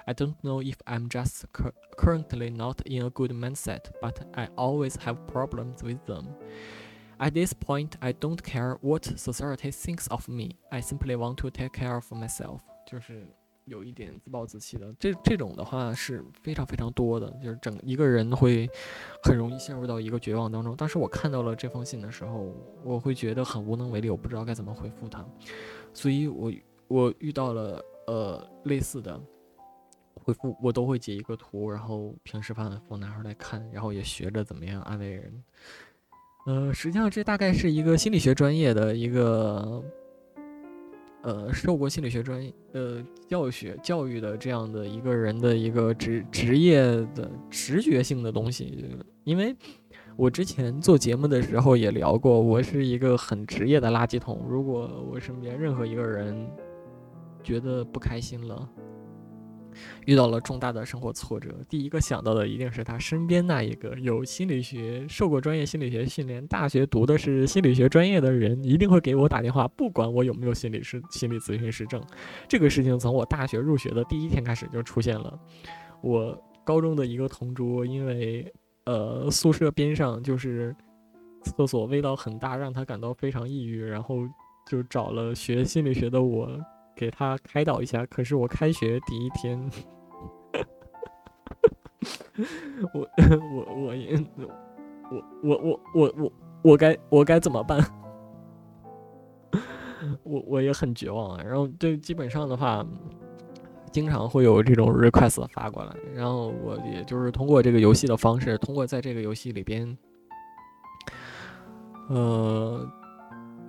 [0.06, 1.44] I don't know if I'm just
[1.96, 6.28] currently not in a good mindset, but I always have problems with them.
[7.18, 10.56] At this point, I don't care what society thinks of me.
[10.70, 12.60] I simply want to take care of myself.
[12.86, 13.26] 就是
[13.66, 18.68] 有一点自暴自弃的，这这种的话是非常非常多的，就是整一个人会
[19.22, 20.74] 很容易陷入到一个绝望当中。
[20.74, 25.24] 当时我看到了这封信的时候，我会觉得很无能为力，我不知道该怎么回复他，
[25.92, 26.50] 所以我
[26.88, 29.20] 我遇到了呃类似的。
[30.22, 35.44] 回复我都会截一个图，然后平时反复拿出来看，然后也学着怎么样安慰人。
[36.46, 39.82] 呃，实际上这大概是一个心理学专业的一个
[41.22, 46.80] 呃受过心理学专业呃教学教育的这样的一个人的一个职职业
[47.14, 48.86] 的直觉性的东西，
[49.24, 49.54] 因为
[50.16, 54.44] 我之前做节目的时候也聊过，我是一个很职业的垃圾桶。
[54.48, 56.50] 如果我身边任何一个人
[57.42, 58.68] 觉得不开心了，
[60.06, 72.02] 遇到了重大的生活挫折，第一个想到的一定是他身边那一个有心理学、受过专业心理学训练、大学读的是心理学专业的人，一定会给我打电话，不管我有没有心理师、心理咨询师证。
[72.48, 75.38] 这个事情从我大学入学的第一天开始就出现了。
[76.02, 78.50] 我高中的一个同桌，因为
[78.84, 80.74] 呃宿舍边上就是
[81.42, 84.16] 厕所味道很大，让他感到非常抑郁，然后
[84.68, 86.48] 就找了学心理学的我。
[87.00, 89.58] 给他开导一下可是我开学第一天
[92.92, 93.08] 我
[93.56, 94.22] 我我也
[95.10, 96.32] 我我我我我
[96.62, 97.82] 我该我该怎么办？
[100.24, 101.42] 我我也很绝望啊。
[101.42, 102.86] 然后就基本上的话
[103.90, 105.96] 经常会有这种 request 发过来。
[106.14, 109.96] 然后我也就是通过这个游戏的方式通过在这个游戏里边
[112.10, 112.86] 呃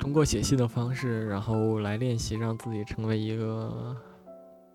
[0.01, 3.95] 通过写信的方式，然后来练习，让自己成为一个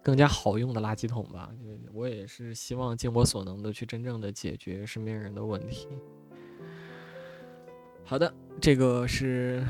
[0.00, 1.50] 更加好用的垃圾桶吧。
[1.92, 5.88] 我也是希望尽我所能的去真正的解决身边人的问题。
[8.04, 9.66] 好的，这个是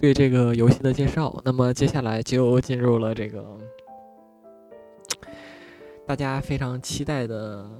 [0.00, 1.38] 对这个游戏的介绍。
[1.44, 3.58] 那么接下来就进入了这个
[6.06, 7.70] 大家非常期待的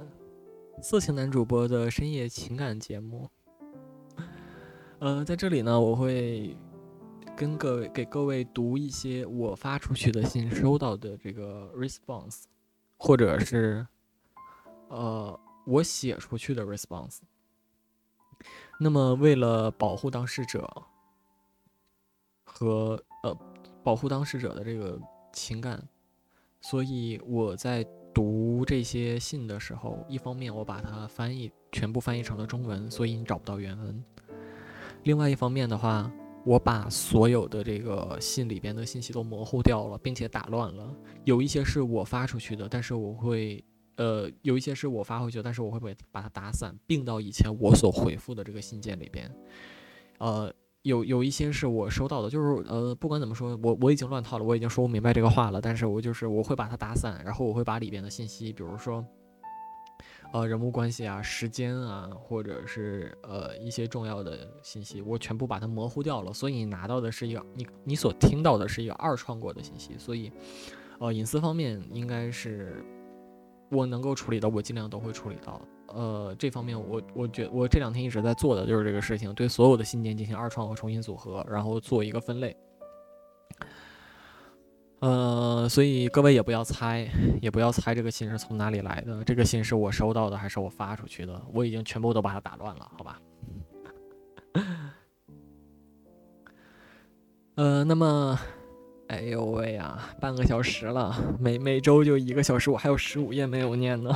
[0.83, 3.27] 色情男主播的深夜情感节目。
[4.99, 6.55] 呃，在这里呢，我会。
[7.35, 12.43] 跟各位给各位读一些我发出去的信收到的这个 response，
[12.97, 13.85] 或者是
[14.87, 17.19] 呃我写出去的 response。
[18.79, 20.65] 那么为了保护当事者
[22.45, 23.37] 和呃
[23.83, 24.97] 保护当事者的这个
[25.33, 25.85] 情感，
[26.61, 33.93] 所以我在读这些信的时候，一方面我把它翻译全部翻译成了中文，所以你找不到原文；
[35.03, 36.09] 另外一方面的话。
[36.45, 40.95] 我把所有的这个信里边的信息都模糊掉了，并且打乱了。
[41.23, 43.63] 有一些是我发出去的，但是我会，
[43.95, 49.29] 呃，有一些是我发回去的，但是我会把把它打散，并到以前我所回复的这个信件里边。
[50.19, 50.53] 呃，
[50.83, 59.03] 有有一些是我收到的，就是呃，不管怎么说，我我已经乱套了，我已经说不明白这个话了，但是我就是我会把它打散，然后我会把里边的信息，比如说。
[60.35, 70.29] 呃，人物关系啊，时间啊，或者是呃一些重要的信息，我全部把它模糊掉了，所以你拿到的是一个你你所听到的是一个二创过的信息，所以
[70.99, 72.83] 呃隐私方面应该是
[73.71, 75.61] 我能够处理的，我尽量都会处理到。
[75.87, 82.53] 呃，这方面我我觉我这两天一直在做的就是这个事情，对所有的信件进行二创和重新组合，然后做一个分类。
[84.99, 87.07] 呃，所以各位也不要猜，
[87.41, 89.23] 也不要猜这个信是从哪里来的。
[89.23, 91.39] 这个信是我收到的还是我发出去的？
[91.53, 93.21] 我已经全部都把它打乱了，好吧？
[97.55, 98.39] 呃，那么，
[99.07, 104.11] 哎呦喂呀，半个小时了，每每周就一个小时，我还有十五页没有念呢。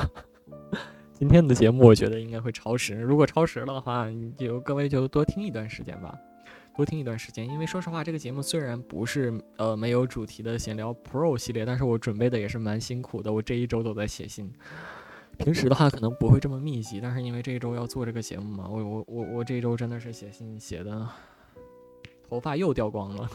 [1.14, 6.18] 今天的节目我觉得应该会超时，如果超时了的话，就各位就多听一段时间吧。
[6.80, 13.30] 多听一段时间，因为说实话，这个节目虽然不是呃没有主题的闲聊 Pro 系列，但是我准备的也是蛮辛苦的。
[13.30, 14.50] 我这一周都在写信，
[15.36, 21.06] 平时的话可能不会这么密集，但是因为这一周要做这个节目嘛，我我我我这一周真的是写信写的，
[22.26, 23.28] 头发又掉光了，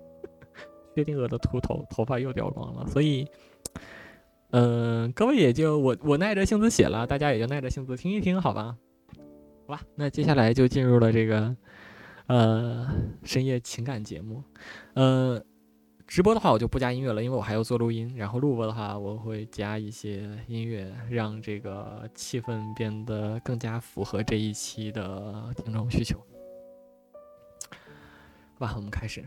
[0.94, 3.26] 薛定谔的秃头，头发又掉光了，所以，
[4.50, 8.76] 嗯，各位也就我我耐着性子写了，大家也就耐着性子听一听，好吧？
[9.66, 11.56] 好吧，那接下来就进入了这个。
[12.26, 12.88] 呃，
[13.22, 14.42] 深夜情感节目，
[14.94, 15.40] 呃，
[16.06, 18.12] 直播的话我就不加音乐了，因为我还要做录音。
[18.16, 26.18] 然后录播的话，我会加一些音乐，让这个气氛变得更加符合这一期的听众需求。
[28.54, 29.24] 好吧，我们开始。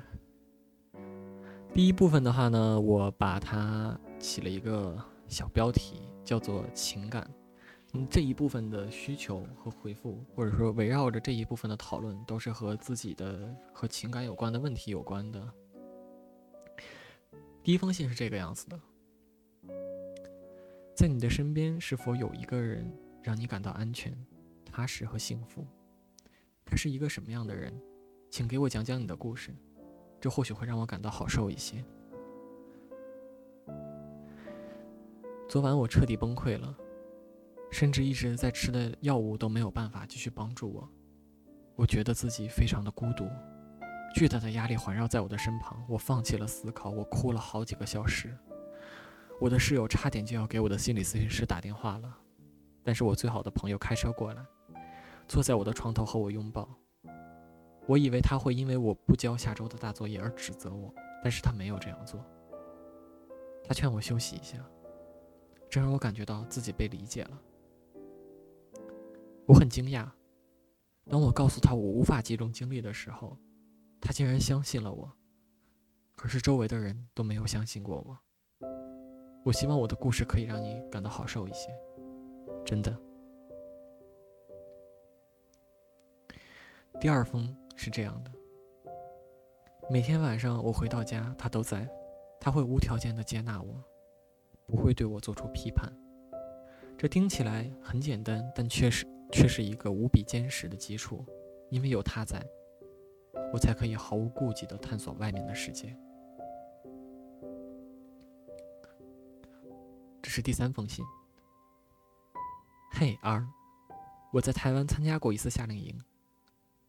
[1.74, 7.26] 第一部分的话呢，我把它起了一个小标题，叫做“情感”。
[7.94, 15.54] 嗯，这一部分的需求和回复，或者说围绕着这一部分的讨论，都是和自己的和情感有关的问题有关的。
[17.64, 18.80] 第一封信是这个样子的：
[20.96, 22.92] 在你的身边，是否有一个人
[23.24, 24.16] 让你感到安全、
[24.64, 25.66] 踏实和幸福？
[26.64, 27.74] 他是一个什么样的人？
[28.30, 29.52] 请给我讲讲你的故事，
[30.22, 31.84] 这或许会让我感到好受一些。
[35.50, 36.78] 昨晚我彻底崩溃了。
[37.72, 40.90] 甚至一直在吃的药物都没有办法继续帮助我，
[41.76, 43.28] 我觉得自己非常的孤独，
[44.14, 48.36] 巨大的压力环绕在我的身旁，我放弃了思考，我哭了好几个小时。
[49.40, 52.18] 我的室友差点就要给我的心理咨询师打电话了，
[52.84, 54.44] 但是我最好的朋友开车过来，
[55.28, 56.68] 坐在我的床头和我拥抱。
[57.88, 60.94] 我以为他会因为我不交下周的大作业而指责我，
[61.24, 62.24] 但是他没有这样做。
[63.64, 64.58] 他劝我休息一下，
[65.70, 67.42] 这让我感觉到自己被理解了。
[69.50, 70.08] 我很惊讶，
[71.10, 73.36] 当我告诉他我无法集中精力的时候，
[74.00, 75.12] 他竟然相信了我。
[76.16, 78.70] 可是周围的人都没有相信过我。
[79.44, 81.76] 我希望我的故事可以让你感到好受一些，
[82.64, 82.96] 真的。
[87.02, 88.32] 第二封是这样的：
[89.90, 91.90] 每天晚上我回到家，他都在，
[92.40, 93.84] 他会无条件的接纳我，
[94.68, 95.92] 不会对我做出批判。
[97.00, 101.26] 这听起来很简单，但确实却是一个无比坚实的基础，
[101.70, 102.44] 因为有他在，
[103.54, 105.96] 我才可以毫无顾忌的探索外面的世界。
[110.22, 111.04] 这是第三封信。
[112.92, 113.48] 嘿，R，
[114.34, 116.00] 我在台湾参加过一次夏令营。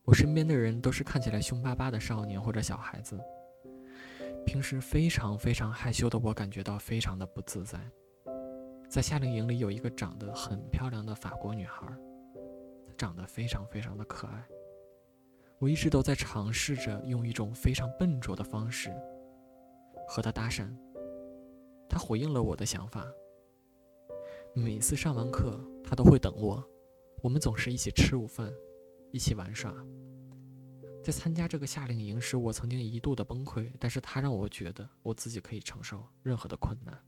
[0.04, 3.18] 我身边的人都是看起来凶巴巴的少年或者小孩子。
[4.44, 7.78] 平时非常非常害羞的我，感觉到非常的不自在。
[8.88, 11.86] 在夏令营里有一个长得很漂亮的法国女孩，
[13.00, 14.46] 长得非常非常的可爱。
[15.58, 18.94] 我一直都在尝试着用一种非常笨拙的方式
[20.06, 20.68] 和他搭讪。
[21.88, 23.10] 他回应了我的想法。
[24.54, 26.62] 每次上完课，他都会等我。
[27.22, 28.52] 我们总是一起吃午饭，
[29.12, 29.74] 一起玩耍。
[31.02, 37.02] 在参加这个夏令营时，我曾经一度的崩溃，但是他让我觉得我自己可以承受任何的困难。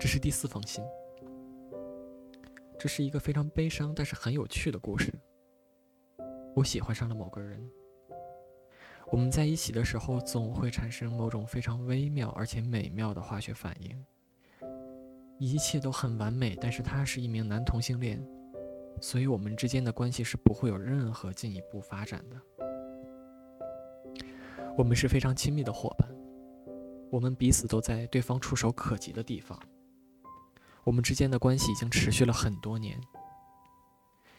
[0.00, 0.82] 这是第四封信。
[2.78, 5.12] 这是一个非常悲伤但是很有趣的故事。
[6.54, 7.60] 我喜欢上了某个人。
[9.10, 14.04] 我们在一起的时候，总会产生某种非常微妙而且美妙的化学反应。
[15.38, 18.24] 一切都很完美，但是他是一名男同性恋，
[19.00, 22.36] 所以我们之间的关系是不会有任何进一步发展的。
[24.76, 26.08] 我们是非常亲密的伙伴，
[27.10, 29.58] 我们彼此都在对方触手可及的地方。
[30.88, 32.98] 我们之间的关系已经持续了很多年。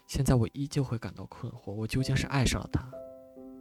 [0.07, 2.91] 现在我依旧会感到困惑：我究竟是爱上了他？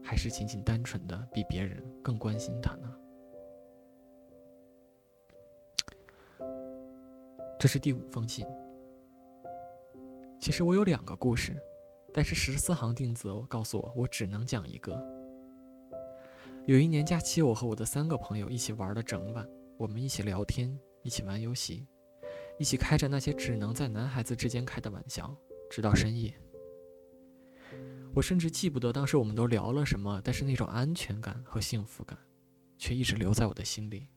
[0.02, 2.90] 还是仅仅单纯的比别人更关心他呢？
[7.60, 8.46] 这是第五封信。
[10.40, 11.54] 其实我有两个故事，
[12.14, 14.98] 但是十四行定则告诉我，我只能讲一个。
[16.64, 21.86] 有一年假期，我和我的三个朋友一起玩了整晚，我们一起聊天，一起玩游戏，
[22.58, 25.34] 一起开着那些只能在男孩子之间开的玩笑，
[25.70, 26.34] 直到深夜。
[28.14, 32.18] 我甚至记不得当时我们都聊了什么，但是那种安全感和幸福感，
[32.76, 34.08] 却一直留在我的心里。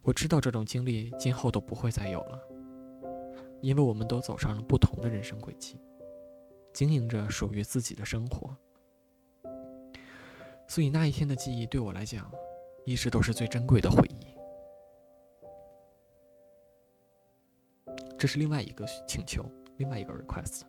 [0.00, 2.40] 我知道这种经历今后都不会再有了，
[3.60, 5.78] 因为我们都走上了不同的人生轨迹，
[6.72, 8.56] 经营着属于自己的生活。
[10.66, 12.30] 所以那一天的记忆对我来讲，
[12.86, 14.27] 一直都是最珍贵的回忆。
[18.18, 19.44] 这是另外一个请求，
[19.76, 20.62] 另外一个 request。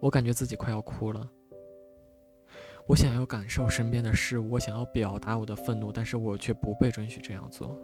[0.00, 1.30] 我感觉自己快要哭了。
[2.88, 7.78] 我想要感受身边的事物，我想要表达我的愤怒，但是我却不被准许这样做。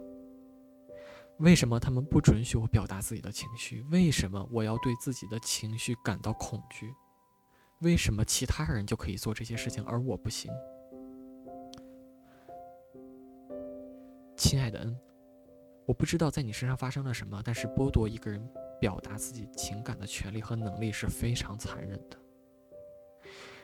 [1.37, 3.81] 为什么他们不准许我表达自己的情绪？
[3.91, 6.93] 为什么我要对自己的情绪感到恐惧？
[7.79, 10.51] 为什么其他人就可以做这些事情，而我不行？
[14.35, 14.99] 亲爱的恩，
[15.89, 18.39] 我不知道在你身上发生了什么，但是剥夺一个人。
[18.79, 22.17] 表达自己情感的权利和能力是非常残忍的。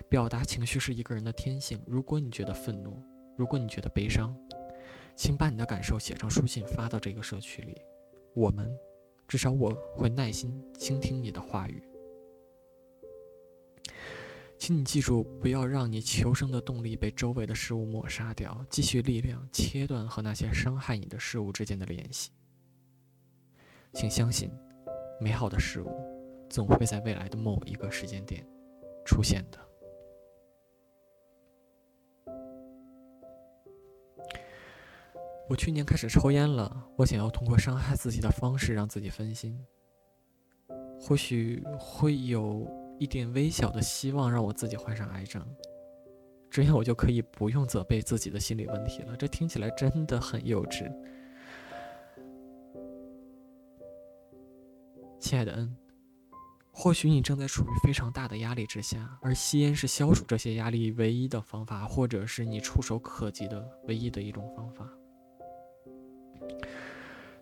[0.09, 1.80] 表达情绪是一个人的天性。
[1.88, 3.01] 如果你觉得愤怒，
[3.38, 4.36] 如果你觉得悲伤，
[5.15, 7.80] 请把你的感受写成书信发到这个社区里。
[8.34, 8.76] 我们，
[9.26, 11.82] 至少我会耐心倾听你的话语。
[14.58, 18.66] 请你记住，不要让你求生的动力被周围的事物抹杀掉。
[18.70, 22.32] 积蓄力量，切断和那些伤害你的事物之间的联系。
[23.93, 24.49] 请相信。
[25.18, 25.89] 美好的事物
[26.49, 28.45] 总会在未来的某一个时间点
[29.06, 29.58] 出现的。
[35.47, 39.58] 我去年开始抽烟了，我想要通过伤害自己的方式让自己分心，
[40.99, 42.68] 或许会有
[42.98, 45.46] 一点微小的希望让我自己患上癌症，
[46.50, 49.16] 这样我就可以不用责备自己的心理问题了。
[49.18, 50.91] 这听起来真的很幼稚。
[55.20, 55.76] 亲爱的恩，
[56.72, 64.88] 或许你正在处于非常大的压力之下，而吸烟是消除这些压力唯一的方法，或者是你触手可及的唯一的一种方法。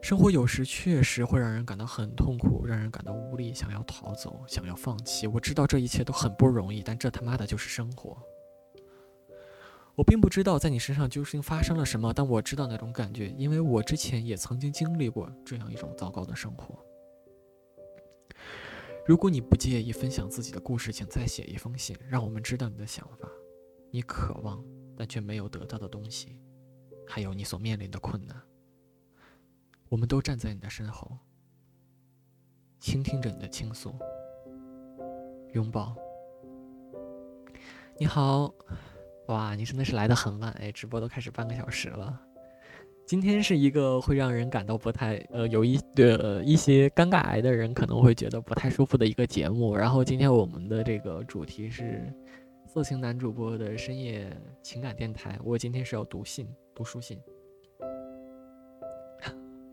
[0.04, 5.28] 生活有时确实会让人感到很痛苦，让人感到无力，想要逃走，想要放弃。
[5.28, 8.22] 我知道这一切都很不容易，但这他妈的就是生活。
[9.96, 16.78] 我并不知道在你身上究竟发生了什么，但我知道那种感觉，因为我之前也曾经经历过这样一种糟糕的生活。
[19.08, 23.30] 如果你不介意分享自己的故事，请再写一封信，让我们知道你的想法，
[23.90, 24.62] 你渴望
[24.98, 26.38] 但却没有得到的东西，
[27.08, 28.36] 还有你所面临的困难。
[29.94, 31.08] 我们都站在你的身后，
[32.80, 33.94] 倾听着你的倾诉。
[35.52, 35.96] 拥抱。
[38.00, 38.52] 你好，
[39.28, 42.20] 哇，你真的是来的很晚哎，直播都开始半个小时了。
[43.06, 49.76] 今天是一个会让人感到不太呃有一的一些尴尬癌的人可能会觉得不太舒服的一个节目。
[49.76, 52.12] 然后今天我们的这个主题是
[52.66, 55.38] 色情男主播的深夜情感电台。
[55.44, 57.22] 我今天是要读信，读书信，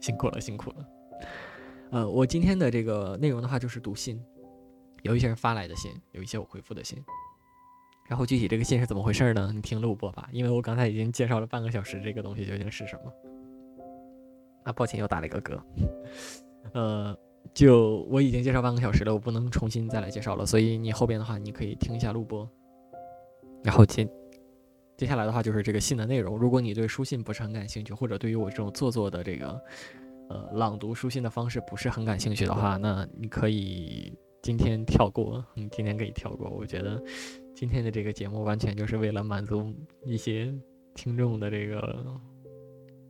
[0.01, 0.77] 辛苦了，辛苦了。
[1.91, 4.21] 呃，我今天的这个内容的话就是读信，
[5.03, 7.03] 有一些人发来的信，有一些我回复的信。
[8.09, 9.53] 然后具体这个信是怎么回事呢？
[9.55, 13.13] 你听录播吧，因为我刚才已经介绍了半个小时，这个东西究竟是什么。
[14.65, 15.61] 啊，抱歉，又打了一个嗝。
[16.73, 17.17] 呃，
[17.55, 22.49] 就我已经介绍半个小时了，我不能重新再来介绍了，所以你后边的话你可以听一下录播。
[23.63, 24.09] 然后接
[25.01, 26.37] 接下来的话就是这个信的内容。
[26.37, 29.59] 如果你对书信不是很感兴趣，或者对于我这种做作的这个
[30.29, 36.51] 呃朗读书信的方式不是很感兴趣的话，那你可以今天跳过，你今天可以跳过。
[36.51, 37.03] 我觉得。
[37.55, 39.75] 今天的这个节目完全就是为了满足
[40.05, 40.55] 一些
[40.95, 42.21] 听众的这个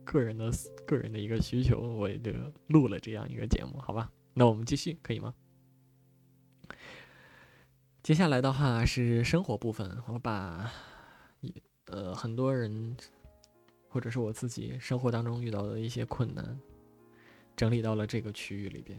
[0.05, 0.49] 个人的
[0.85, 2.31] 个人的一个需求，我也就
[2.67, 4.09] 录了这样一个节目，好吧？
[4.33, 5.33] 那我们继续，可以吗？
[8.01, 10.71] 接下来的话是生活部分，我把
[11.91, 12.95] 呃很多人
[13.89, 16.59] 或者是我自己生活当中遇到的一些困难
[17.55, 18.97] 整理到了这个区域里边。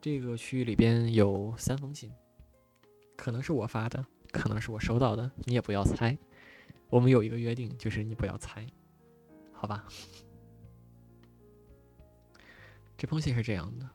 [0.00, 2.12] 这个区域里边有三封信。
[3.16, 6.16] 可能是我发的，可能是我收到的，你也不要猜。
[6.90, 8.66] 我们有一个约定，就是你不要猜，
[9.52, 9.88] 好吧？
[12.98, 13.88] 这封信是这样的：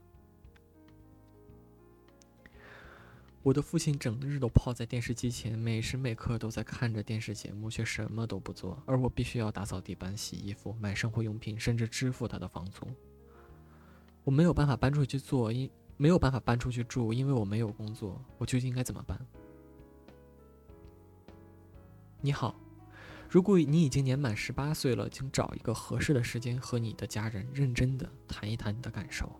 [3.43, 12.87] 我的父亲整日都泡在电视机前，每时每刻都在看着电视节目，却什么都不做，而我必须要打扫地板、洗衣服、买生活用品，甚至支付他的房租。
[14.23, 15.69] 我没有办法搬出去做，因。
[15.97, 18.19] 没有办法搬出去住，因为我没有工作。
[18.39, 19.23] 我究竟应该怎么办？
[22.21, 22.55] 你好，
[23.29, 29.31] 如果你已经年满十八岁了，请找一个合适的时间和你的家人认真的谈一谈你的感受。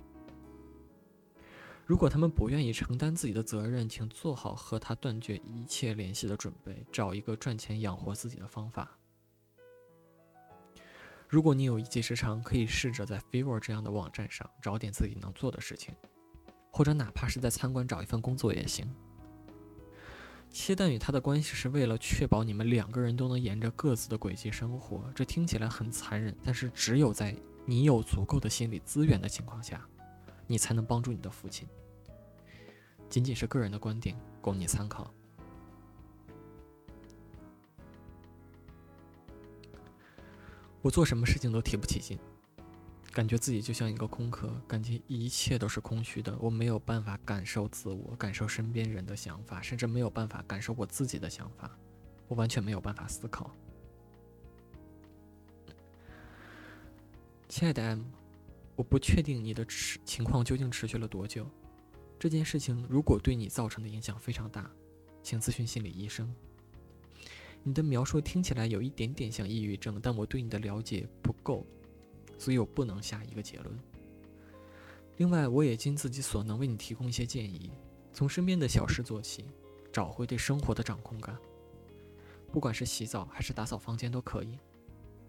[1.92, 8.98] 如果他们不愿意承担自己的责任，请做好和他断绝一切联系的准备，找一个赚钱养活自己的方法。
[11.28, 15.94] 如果你有一技之长，可以试着在 Fiverr 这样的网站上找点自己能做的事情。
[16.72, 18.90] 或者哪怕是在餐馆找一份工作也行。
[20.50, 25.12] 切蛋与他的关系是为了确保你们两个人都能沿着各自的轨迹生活。
[25.14, 27.36] 这听起来很残忍，但是只有在
[27.66, 29.86] 你有足够的心理资源的情况下，
[30.48, 31.68] 你才能帮助你的父亲。
[33.12, 35.14] 仅仅是个人的观点，供你参考。
[40.82, 42.18] 我做什么事情都提不起劲。
[43.12, 46.34] 感觉自己就像一个空壳，感觉一切都是空虚的。
[46.40, 51.70] 我没有办法感受自我，感受身边人的想法，甚至没有办法感受我自己的想法。
[52.30, 53.54] 我完全没有办法思考。
[57.50, 58.04] 亲爱的 M，
[58.78, 61.46] 我不确定你的持情况究竟持续了多久。
[62.22, 64.70] 这件事情如果对你造成的影响非常大，
[65.24, 66.32] 请咨询心理医生。
[67.64, 71.66] 你的描述听起来有一点点像抑郁症，但我对你的了解不够。
[72.38, 73.76] 所以我不能下一个结论。
[75.18, 77.72] 另外，我也尽自己所能为你提供一些建议，
[78.14, 79.46] 从身边的小事做起，
[79.92, 81.36] 找回对生活的掌控感。
[82.52, 84.60] 不管是洗澡还是打扫房间都可以。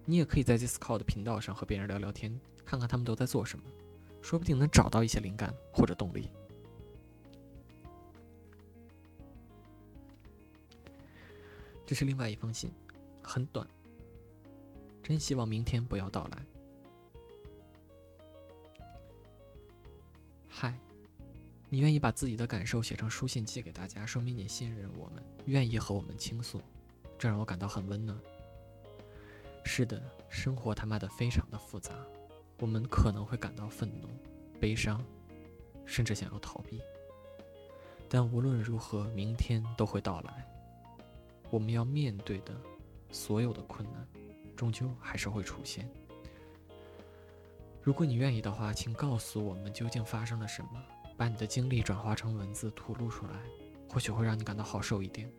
[0.05, 3.65] 你也可以在 Discord 频道上和别人聊聊天，看看他们都在做什么，
[4.21, 6.29] 说不定能找到一些灵感或者动力。
[11.93, 12.73] 这是另外一封信，
[13.23, 13.69] 很短。
[15.03, 16.39] 真希望明天不要到来。
[20.49, 20.75] 嗨，
[21.69, 26.63] 你愿意把自己的感受写成书信寄给大家，说明你信任我们，愿意和我们倾诉，
[27.19, 28.19] 这让我感到很温暖。
[29.63, 31.93] 是的，生活他妈的非常的复杂，
[32.61, 34.09] 我们可能会感到愤怒、
[34.59, 35.05] 悲伤，
[35.85, 36.81] 甚至想要逃避。
[38.09, 40.49] 但无论如何，明天都会到来。
[41.53, 42.59] 我们要面对的
[43.11, 44.09] 所有的困难，
[44.57, 45.87] 终究还是会出现。
[47.83, 50.83] 如果你愿意的话，请告诉我们究竟发生了什么，
[51.15, 53.33] 把你的经历转化成文字吐露出来，
[53.87, 55.31] 或许会让你感到好受一点。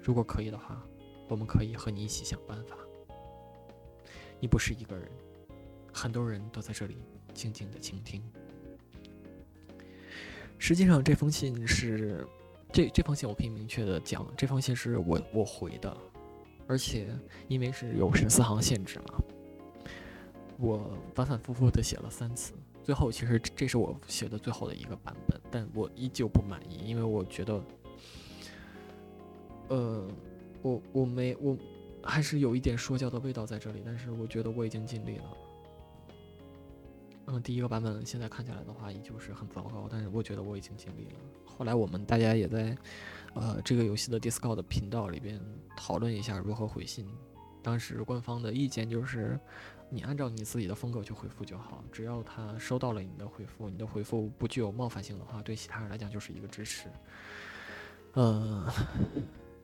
[0.00, 0.80] 如果可以的话，
[1.28, 2.76] 我们可以和你一起想办法。
[4.38, 5.10] 你不是一个人，
[5.92, 6.98] 很多人都在这里
[7.34, 8.22] 静静的倾听。
[10.58, 12.24] 实际上，这封信是
[12.72, 15.96] 这这封信我可以明确的讲，这封信是我我回的，
[16.66, 17.06] 而且
[17.48, 19.20] 因为是有十四行限制嘛，
[20.58, 27.62] 我反反复复的写了三次，最后其实这是我写的最后的一个版本，但我依旧不满意，因为我觉得，
[29.68, 30.08] 呃，
[30.62, 31.56] 我我没我。
[32.04, 35.24] 还是有一点说教的味道在这里，但是我觉得我已经尽力了。
[37.26, 41.41] 嗯，第一个版本现在看起来的话依旧是很糟糕，但是我觉得我已经尽力了。
[41.56, 42.76] 后来我们大家也在，
[43.34, 45.40] 呃，这个游戏的 Discord 频道里边
[45.76, 47.06] 讨论一下如何回信。
[47.62, 49.38] 当时官方的意见就是，
[49.88, 56.88] 你按照你自己的风格去回复就好，只要他收到了你的回复，你的回复不具有冒犯性的话，对其他人来讲就是一个支持。
[58.14, 58.66] 呃。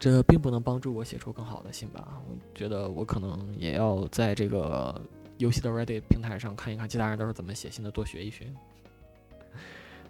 [0.00, 2.22] 这并不能帮助我写出更好的信吧？
[2.28, 5.02] 我觉得我可能也要在这个
[5.38, 8.46] 游戏的 Reddit 平台上看一看其他人都是怎么写信的，多学一学，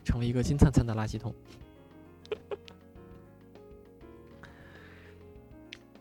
[0.05, 1.35] 成为一个金灿灿的垃圾桶。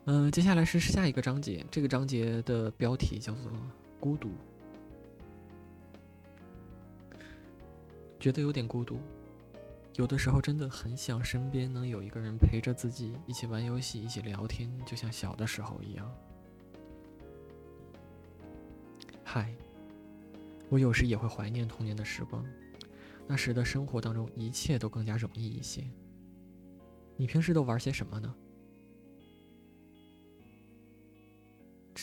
[0.09, 3.51] 嗯，接下来是下一个章节，这个章节的标题叫做
[3.99, 4.29] “孤独”，
[8.17, 9.01] 觉得有点孤独。
[9.95, 16.09] 有的时候真的很想身边能有一个人陪着自己，一起玩游戏，一起聊天，就像小的时候一样。
[19.25, 19.53] 嗨，
[20.69, 22.45] 我有时也会怀念童年的时光，
[23.27, 25.83] 那时的生活当中一切都更加容易一些。
[27.17, 28.33] 你平时都玩些什么呢？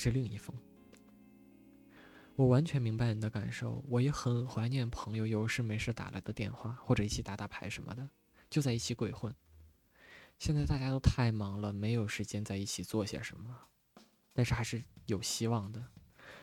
[0.05, 0.55] 是另一封。
[2.36, 8.07] 我完全明白你的感受，我也很怀念朋友有事没事打来的电话，或者一起打打牌什么的，
[8.50, 9.34] 就在一起鬼混。
[10.38, 13.57] 现在大家都太忙了，没有时间在一起做些什么，
[14.34, 15.82] 但是还是有希望的。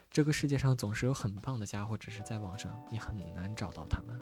[0.10, 4.20] 这个世界上总是有很棒的家伙，只是在网上你很难找到他们。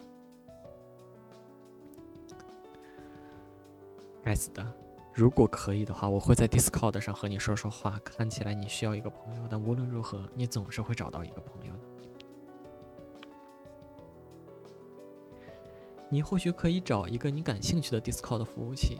[4.21, 4.88] 该死的！
[5.13, 7.99] 如果可以的话，我会在 Discord 上和你说说话。
[8.05, 11.79] 看起来你需要一个朋友，但无论如何，你总是会找到一个朋友的。
[16.09, 18.97] 你或许可以找一个你感兴趣的 Discord 服务器，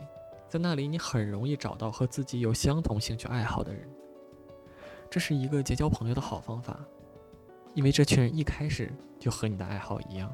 [0.48, 3.88] 在那里你很容易找到和自己有相同兴趣爱好的人。
[5.08, 6.78] 这是一个结交朋友的好方法，
[7.74, 10.32] 因为这群人一开始就和你的爱好一样。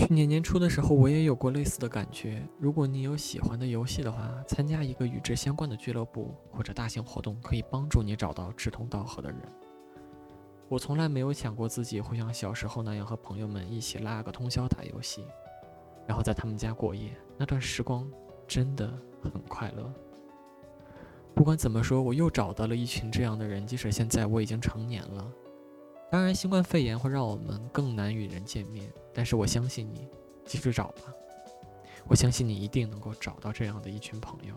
[0.00, 2.42] 去年年初的时候，我也有过类似的感觉。
[2.58, 9.38] 如果你有喜欢的游戏的话，参加一个与之相关的俱乐部或者大型活动，可以帮助你找到志同道合的人。
[10.70, 15.22] 我从来没有想过自己会像小时候那样和朋友们一起拉个通宵打游戏，
[16.06, 17.14] 然后在他们家过夜。
[17.36, 18.10] 那段时光
[18.48, 18.90] 真的
[19.22, 19.92] 很快乐。
[21.34, 25.30] 不管怎么说，我又找到了一群这样的人，即使现在我已经成年了。
[26.10, 30.08] 当然，新冠肺炎会让我们更难与人见面，但是我相信你，
[30.44, 31.14] 继续找吧。
[32.08, 34.54] 我相信你一定能够找到这样的一群朋友，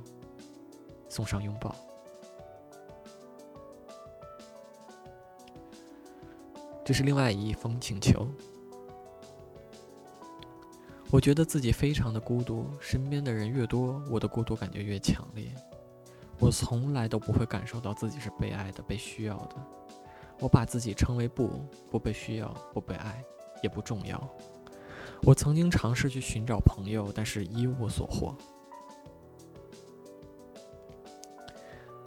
[1.07, 1.75] 送上拥抱。
[6.83, 8.27] 这是另外一封请求。
[11.11, 15.53] 我觉得自己非常的孤独，身边的人越多，我的孤独感觉越强烈。
[16.39, 19.55] 我从来都不会感受到自己是被爱的、被需要的。
[20.39, 23.23] 我把自己称为不不被需要、不被爱，
[23.61, 24.29] 也不重要。
[25.21, 28.35] 我曾经尝试去寻找朋友，但是一无所获。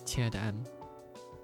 [0.04, 0.56] 亲爱的 M，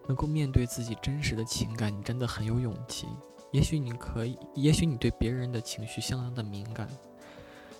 [0.07, 3.07] 能够面对自己真实的情感，你真的很有勇气。
[3.51, 6.89] 也许你可以，也许你对别人的情绪相当的敏感，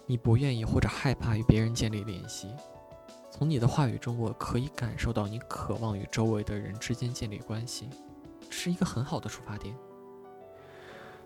[0.07, 2.49] 你不愿意或者害怕与别人建立联系。
[3.31, 7.89] 从你的话语中，我可以感受到你渴望与周围的人之间建立关系。
[8.63, 9.77] 是一个很好的出发点。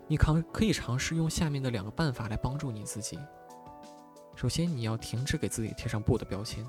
[0.07, 3.19] 你可可以尝试用下面的两个办法来帮助你自己。
[4.35, 6.65] 首先，你要停止给自己贴上“不”的标签，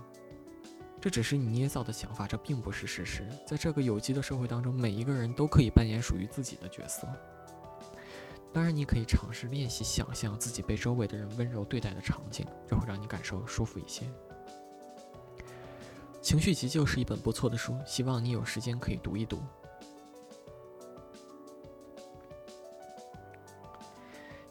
[1.00, 3.26] 这只是你捏造的想法，这并不是事实。
[3.46, 7.08] 在这个有机的社会当中，每一个人都可以扮演属于自己的角色。
[8.52, 14.04] 当然，你可以尝试练习想象自己被周围的人温柔对待的场景，这会让你感受舒服一些。
[16.20, 19.40] 《情绪急救》是一本不错的书，希望你有时间可以读一读。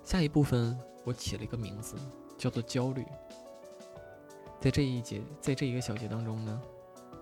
[0.07, 1.97] 下一部分我起了一个名字，
[2.37, 3.05] 叫做焦虑。
[4.57, 6.61] 在这一节，在这一个小节当中呢，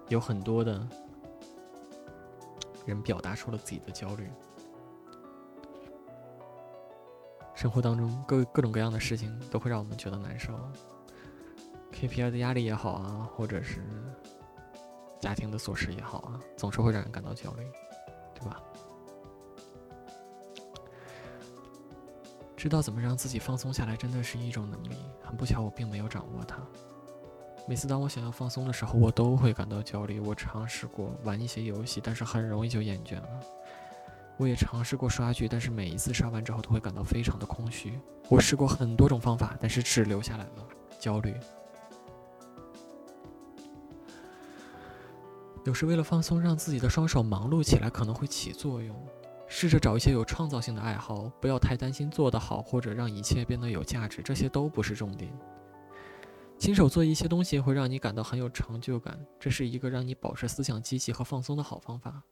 [0.08, 0.88] 有很多的
[2.86, 4.30] 人表达出了自己的焦虑。
[7.56, 10.54] 生活当中各各种各样的事情都会让我们觉得难受
[11.92, 13.82] ，KPI 的压力也好啊，或者是
[15.20, 17.68] 家庭的琐事也好啊，总是会让人感到焦虑，
[18.36, 18.62] 对吧？
[22.66, 24.96] 知道怎么让自己放松下来，真的是一种能力。
[25.22, 26.58] 很不巧，我并没有掌握它。
[27.68, 30.20] 每次当我想要放松的时候，我都会感到焦虑。
[30.20, 33.30] 我尝试过玩一些游戏，但是很容易就厌倦了。
[34.38, 38.00] 我也尝试过刷剧，但是每一次刷完之后都会感到非常的空虚。
[38.30, 40.68] 我试过很多种方法，但是只留下来了
[41.00, 41.36] 焦虑。
[45.66, 48.96] 有时为了放松，让自己的双手忙碌起来可能会起作用。
[49.48, 55.32] 试着找一些有创造性的爱好，不要太担心做得好或者让一切变得有价值，这些都不是重点。
[56.58, 62.24] 亲手做一些东西会让你感到很有成就感，这是一个让你保持思想积极和放松的好方法。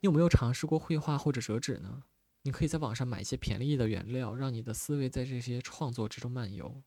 [0.00, 2.02] 你有没有尝试过绘画或者折纸呢？
[2.42, 6.82] 你可以在网上买一些便宜的原料，让你的思维在这些创作之中漫游。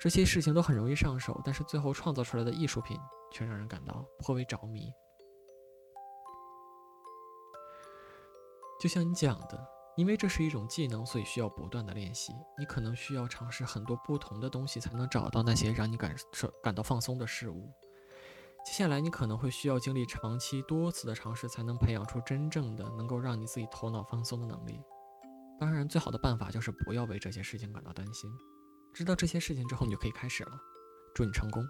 [0.00, 2.96] 这些事情都很容易上手，但是最后创造出来的艺术品
[3.30, 4.90] 却让人感到颇为着迷。
[8.80, 9.62] 就像你讲的，
[9.94, 12.32] 因为这是一种技能，所以需要不断的练习。
[12.58, 17.70] 你可能需要尝试很多不同的东西，才能找到那些让你感受感到放松的事物。
[18.64, 24.80] 接下来，你可能会需要经历长期多次的尝试，才能培养出真正的能够让你自己头脑放松的能力。
[25.58, 28.30] 当然，最好的办法就是不要为这些事情感到担心。
[28.94, 30.52] 知道这些事情之后，你就可以开始了。
[31.14, 31.62] 祝你成功。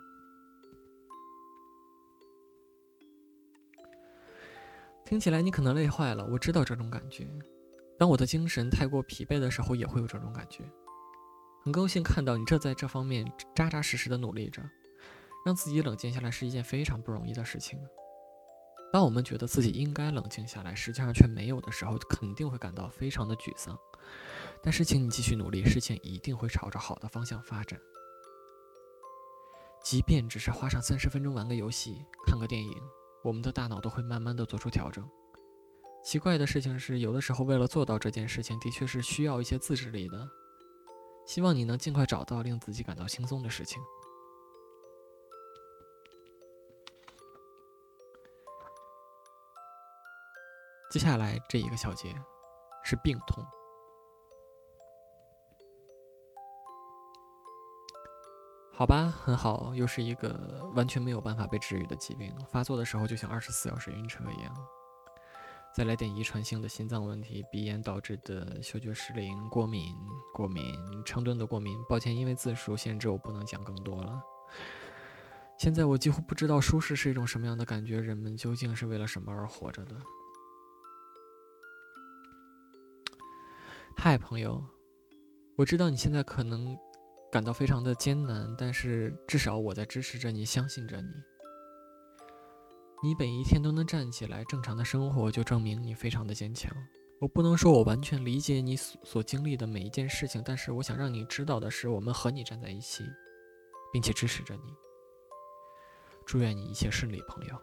[5.11, 7.26] 听起来你可能累坏了，我知道这种感觉。
[7.98, 10.62] 当我的精神太过疲惫的时候，也会有这种感觉。
[11.64, 14.62] 很高兴看到你这在这方面扎扎实实的努力着，
[15.44, 17.76] 让自己冷静下来是一件非常不容易的事情。
[18.92, 23.76] 当我们觉得自己应该冷静下来，实际上却没有的时候，肯定会感到非常的沮丧。
[24.62, 27.80] 但是，请你继续努力，事情一定会朝着好的方向发展。
[29.82, 32.80] 即便只是花上三十分钟玩个游戏、看个电影。
[33.23, 35.09] 我们的大脑都会慢慢的做出调整。
[36.03, 40.29] 奇怪的事情是，有的时候为了做到这件事情，的确是需要一些自制力的。
[41.27, 43.81] 希望你能尽快找到令自己感到轻松的事情。
[50.91, 52.14] 接下来这一个小节
[52.83, 53.45] 是病痛。
[58.81, 64.57] 好吧，很好，又是一个完全没有办法被治愈的疾病，发作的时候就像二十四小时晕车一样。
[65.76, 69.95] 再来点遗传性的心脏问题，鼻炎导致的嗅觉失灵、过敏、
[70.33, 70.64] 过敏、
[71.05, 71.76] 成吨的过敏。
[71.91, 74.18] 抱歉，因为字数限制，我不能讲更多了。
[75.59, 79.95] 现在我几乎不知道舒适是一种什么样的感觉，人们究竟是为了什么而活着的？
[83.95, 84.64] 嗨，朋友，
[85.57, 86.78] 我知道你现在可能。
[87.31, 91.09] 感到非常的艰难，但是至少我在支持着你，相信着你。
[93.03, 96.70] 你每一天都能站起来正常的生活，就证明你非常的坚强。
[97.20, 103.05] 我不能说我完全理解你所所经历的每一件事情，但是我想让你知道的是，我们和你站在一起，
[103.93, 104.74] 并且支持着你。
[106.26, 107.57] 祝愿你一切顺利，朋友。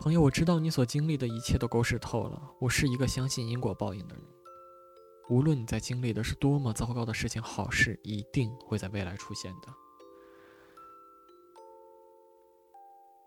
[0.00, 2.40] 朋友，我知道你所经历的一切都狗屎透了。
[2.60, 4.24] 我是一个相信因果报应的人。
[5.28, 9.68] 无论你在经历的是多么糟糕的事情，好事一定会在未来出现的。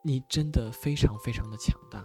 [0.04, 2.04] 你真的非常非常的强大，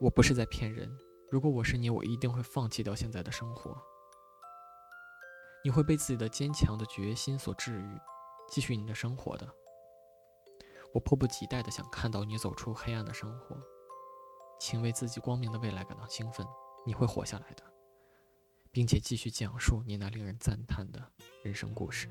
[0.00, 0.90] 我不是在骗人。
[1.30, 3.76] 如果我是你，我一定会放弃掉现在的生活。
[5.64, 8.00] 你会被自己的坚强的决心所治愈，
[8.48, 9.48] 继续你的生活的。
[10.92, 13.56] 我迫不及待的想看到你走出黑暗的生活，
[14.58, 16.44] 请为自己光明的未来感到兴奋。
[16.84, 17.75] 你会活下来的。
[18.76, 21.02] 并且继续讲述你那令人赞叹的
[21.42, 22.08] 人生故事。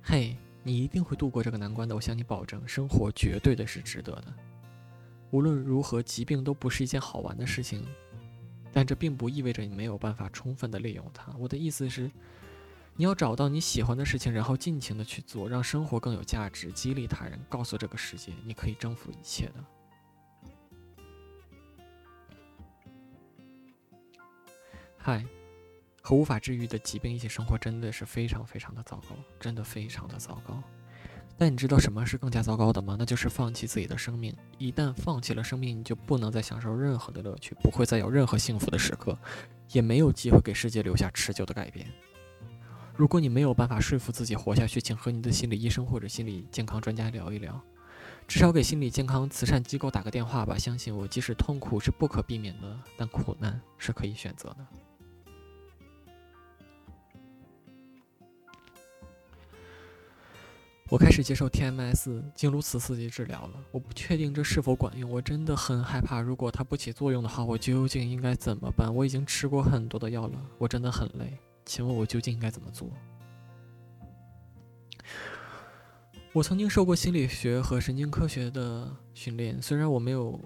[0.00, 4.32] 嘿，你一定会度过这个难关的，我向你保证，生活绝对的是值得的。
[5.32, 7.84] 无论如何，疾病都不是一件好玩的事情，
[8.72, 11.34] 但这并不意味着你没有办法充分的利用它。
[11.36, 12.08] 我的意思是，
[12.94, 19.64] 你要找到你喜欢的事情，然后尽情的去做，让生活更有价值，激励他人，告诉这个世界，你可以征服一切的。
[25.02, 25.24] 嗨，
[26.02, 30.62] 和无法治愈的疾病一起生活真的是非常非常的糟糕，真的非常的糟糕。
[31.38, 32.96] 但你知道什么是更加糟糕的吗？
[32.98, 34.36] 那就是放弃自己的生命。
[34.58, 39.18] 一旦放弃了生命，你就不能再享受任何的乐趣，不会再有任何幸福的时刻，
[39.72, 41.86] 也没有机会给世界留下持久的改变。
[42.94, 47.58] 如果你没有办法说服自己活下去，请和你的心理医生或者心理健康专家聊一聊，
[48.28, 50.58] 至少给心理健康慈善机构打个电话吧。
[50.58, 54.66] 相信我，即使痛苦是不可避免的，但苦难是可以选择的。
[60.90, 66.20] 我开始接受 TMS 经颅磁刺激治疗了，我不确定这是否管用，我真的很害怕。
[66.20, 68.92] 如果它不起作用的话，我究竟应该怎么办？
[68.92, 71.38] 我已经吃过很多的药了，我真的很累。
[71.64, 72.90] 请问我究竟应该怎么做？
[76.32, 80.40] 我曾经受过心理学和神经科学的训练，虽然我没有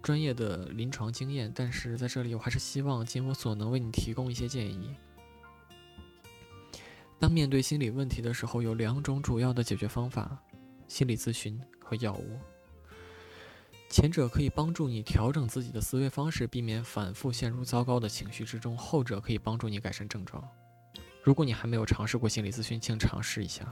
[0.00, 4.94] 专业的临床经验，但是在这里我还是希望尽我所能为你提供一些建议。
[7.20, 10.42] 当面对心理问题的时候，有两种主要的解决方法：
[10.88, 12.38] 心理咨询和药物。
[13.90, 20.42] 前者可以帮助你调整自己的思维方式，避免反复陷入糟糕的情绪之中；后者可以帮助你改善症状。
[21.22, 23.70] 如果你还没有尝试过心理咨询，请尝试一下。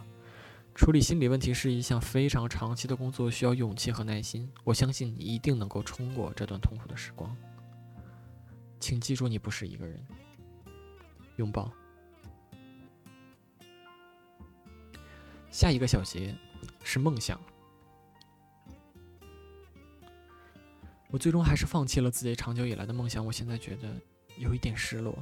[0.75, 4.47] 处理心理问题是一项非常长期的工作，需要勇气和耐心。
[4.63, 7.35] 我相信你一定能够冲过这段痛苦的时光。
[8.79, 10.05] 请记住，你不是一个人。
[11.37, 11.73] 拥抱。
[15.51, 16.35] 下一个小节
[16.83, 17.41] 是梦想。
[21.11, 23.25] 我最终还是放弃了自己长久以来的梦想。
[23.25, 23.89] 我现在觉得
[24.37, 25.17] 有一点失落。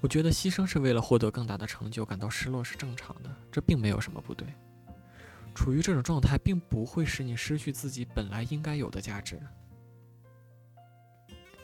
[0.00, 4.46] 我觉得牺牲是为了获得更大的成就，感到失落是正常的，这并没有什么不对。
[5.54, 9.40] 处于这种状态并不会使你失去自己本来应该有的价值。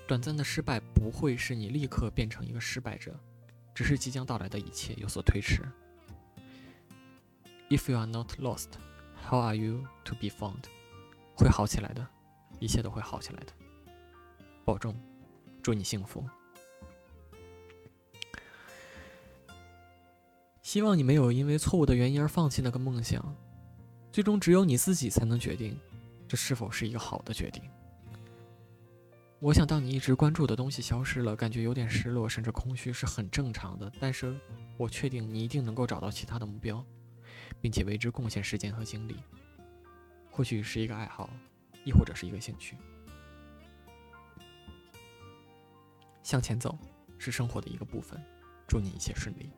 [0.09, 3.15] 短暂的失败不会使你立刻变成一个失败者。
[3.75, 5.63] 只是即将到来的一切有所推迟。
[7.71, 8.69] If you are not lost,
[9.29, 10.65] how are you to be found？
[11.35, 12.07] 会好起来的，
[12.61, 13.53] 一切都会好起来的。
[14.65, 14.95] 保重，
[15.63, 16.25] 祝你幸福。
[20.63, 23.37] 希望你没有因为错误的原因而放弃那个梦想。
[24.13, 25.77] 最终，只有你自己才能决定，
[26.29, 27.63] 这是否是一个好的决定。
[29.45, 33.93] 我想，当你一直关注的东西消失了，感觉有点失落，甚至空虚，是很正常的。
[34.01, 34.35] 但是，
[34.79, 36.83] 我确定你一定能够找到其他的目标，
[37.61, 39.17] 并且为之贡献时间和精力。
[40.31, 41.29] 或许是一个爱好，
[41.85, 42.75] 亦或者是一个兴趣。
[46.23, 46.79] 向前走，
[47.19, 48.19] 是生活的一个部分。
[48.67, 49.51] 祝你一切顺利。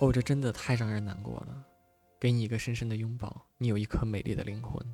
[0.00, 1.64] 哦，这真的太让人难过了。
[2.18, 4.84] 给你一个深深的拥抱，你有一颗美丽的灵魂。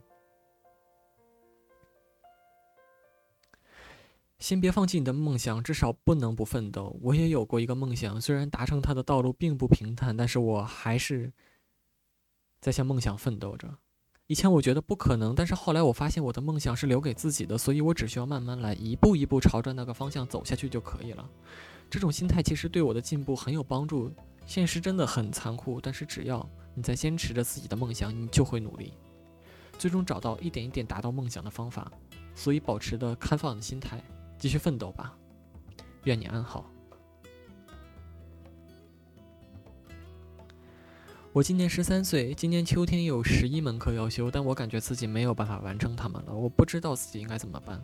[4.38, 6.96] 先别放弃你的梦想，至少不能不奋斗。
[7.02, 11.32] 我也有过一个梦想，虽然达成它的道路并不平坦，但是我还是
[12.60, 13.78] 在向梦想奋斗着。
[14.28, 21.28] 以前我觉得不可能，但是后来我发现我的梦想是留给自己的，所以我只需要慢慢来，一步一步朝着那个方向走下去就可以了。
[21.90, 24.12] 这种心态其实对我的进步很有帮助。
[24.46, 28.92] 现实真的很残酷，但是只要你在坚持着自己的梦想，你就会努力，
[29.78, 31.90] 最终找到一点一点达到梦想的方法。
[32.34, 34.00] 所以保持的开放的心态。
[34.38, 35.14] 继续奋斗吧，
[36.04, 36.64] 愿你安好。
[41.32, 46.34] 我今年十三岁，今年秋天有十一门课要修，但我感觉自己没有办法完成它们了。
[46.34, 47.80] 我不知道自己应该怎么办。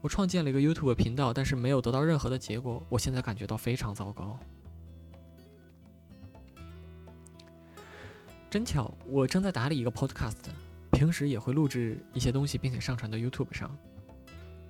[0.00, 2.82] 我创建了一个 YouTube 频道，但是没有得到任何的结果。
[2.88, 4.38] 我现在感觉到非常糟糕。
[8.48, 10.36] 真巧，我正在打理一个 Podcast，
[10.92, 13.76] 平时也会录制一些东西，并且上传到 YouTube 上。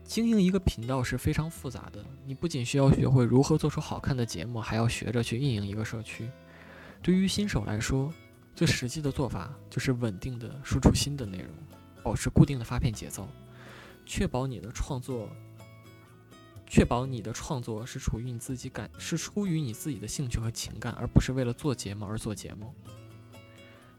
[0.08, 6.26] 经营一个频道是非常复杂的，你不仅需要学会如何做出好看的节目，还要学着去运营一个社区。
[7.02, 8.10] 对于新手来说，
[8.54, 11.50] 最实际的做法就是稳定的输出新的内容，
[12.02, 13.28] 保持固定的发片节奏，
[14.06, 15.28] 确保你的创作，
[16.66, 22.74] 确保你的创作是处于你自己感，是出于你自己的兴趣和情感，而不是为了做节目而做节目。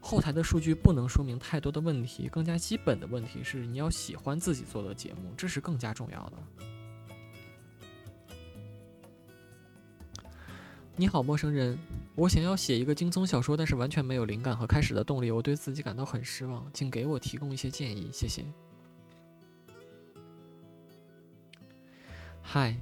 [0.00, 6.38] 后台的数据不能说明太多的问题，更加基本的问题是你要喜欢自己做的节目，这是更加重要的。
[10.96, 11.78] 你好，陌生人，
[12.14, 18.44] 我想要写一个惊悚小说，但是完全没有灵感和开始的动力，我对自己感到很失望，请给我提供一些建议，谢谢。
[22.42, 22.76] 嗨，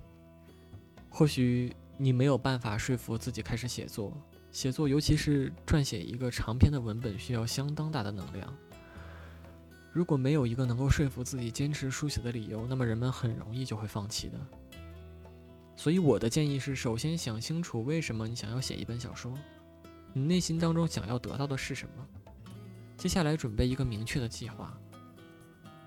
[1.08, 4.16] 或许你没有办法说服自己开始写作。
[4.50, 8.52] 写作，尤其是撰写一个长篇的文本，需要相当大的能量。
[9.92, 14.38] 如果没有一个能够说服自己坚持书写的理由，那么人们很容易就会放弃的。
[15.76, 19.32] 所以我的建议是，首先想清楚为什么你想要写一本小说，
[20.12, 22.06] 你内心当中想要得到的是什么。
[22.96, 24.76] 接下来准备一个明确的计划，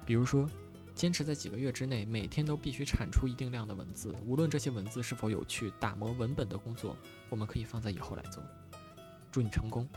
[0.06, 0.50] 比如说，
[0.94, 6.96] 坚持在几个月之内，每天都必须产出一定量的文字，无论这些文字是否有趣，打磨文本的工作，
[7.30, 8.44] 我们可以放在以后来做。
[9.32, 9.88] 祝你成功！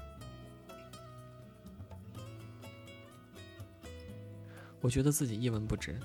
[4.80, 5.99] 我觉得自己一文不值，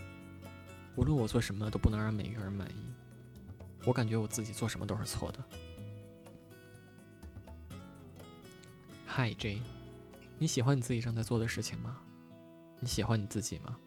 [0.96, 2.92] 无论我做什么都不能让每一个人满意。
[3.86, 5.44] 我感觉我自己做什么都是错的。
[9.08, 9.62] Hi J，
[10.38, 11.98] 你喜欢你自己正在做的事情吗？
[12.80, 13.78] 你喜欢你自己吗？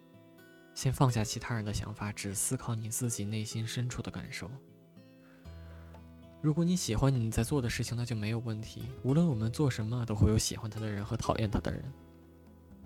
[0.74, 4.50] 先放下其他人的想法，只思考你自己内心深处的感受。
[6.40, 8.82] 如果你喜欢你在做的事情，那就没有问题。
[9.04, 11.84] 无论我们做什么，都会有喜欢他的人和讨厌他的人。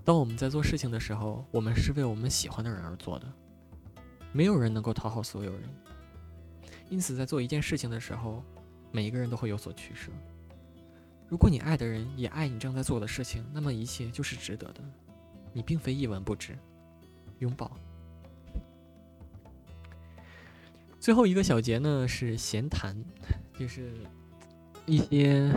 [0.05, 3.27] 当我们在做事情的时候，我们是为我们喜欢的人而做的。
[4.33, 5.63] 没有人能够讨好所有人，
[6.91, 8.45] 因此在做一件事情的时候，
[8.93, 10.13] 每一个人都会有所取舍。
[11.27, 14.81] 如果你爱的人也爱你正在做的事情，那么一切就是值得的。
[15.53, 16.57] 你并非一文不值。
[17.39, 17.71] 拥抱。
[20.99, 22.97] 最后一个小节呢是闲谈，
[23.59, 23.93] 就是
[24.87, 25.53] 一些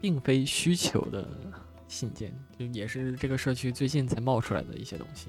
[0.00, 1.28] 并非需求的。
[1.90, 5.28] 信件就也是这个社区最近才冒出来的一些东西。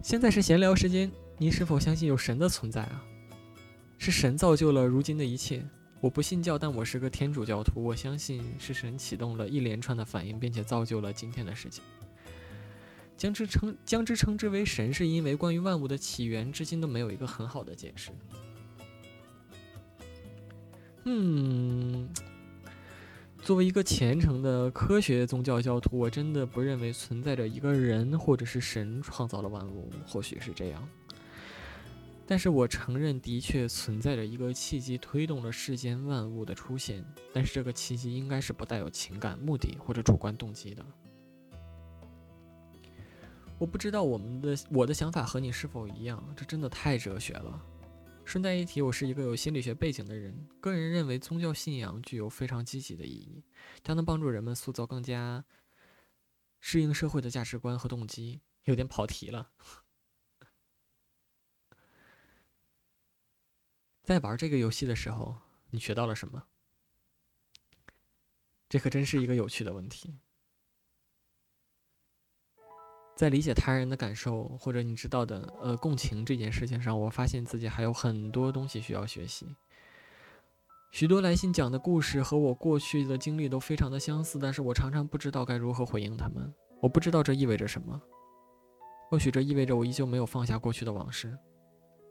[0.00, 3.04] 现在是闲聊时间，您是否相信有神的存在啊？
[3.98, 5.60] 是神造就了如今的一切。
[6.00, 7.82] 我不信教，但我是个天主教徒。
[7.82, 11.80] 我相信是神启动了一连串的反应，并且造就了今天的世界。
[13.16, 18.10] 将之称将之称之为神，是因为关于万物的起源，至今都没有一个很好的解释。
[21.04, 22.08] 嗯。
[23.42, 29.90] 作为一个虔诚的科学宗教教徒，我真的不认为存在着一个人或者是神创造了万物。
[30.06, 30.88] 或许是这样，
[32.26, 37.04] 但是我承认的确存在着一个契机推动了世间万物的出现。
[37.32, 40.84] 但是这个契机应该是不带有情感、目的或者主观动机的。
[43.58, 47.62] 我不知道我们的我的想法和你是否一样，这真的太哲学了。
[48.24, 50.34] 顺带一提，我是一个有心理学背景的人。
[50.60, 53.44] 个人认为，宗教信仰具有非常积极的意义，
[53.82, 55.44] 它能帮助人们塑造更加
[56.58, 58.40] 适应社会的价值观和动机。
[58.64, 59.50] 有点跑题了。
[64.04, 65.34] 在玩这个游戏的时候，
[65.70, 66.44] 你学到了什么？
[68.68, 70.14] 这可真是一个有趣的问题。
[73.16, 79.56] 在理解他人的感受，或者你知道的，呃，共情这件事情上，我发现自己还有很多东西需要学习。
[80.92, 86.52] 许多来信讲的故事和我过去的经历都非常的相似，但是我常常不知道该如何回应他们。
[86.82, 88.02] 我不知道这意味着什么。
[89.08, 91.38] 或许这意味着我依旧没有放下过去的往事。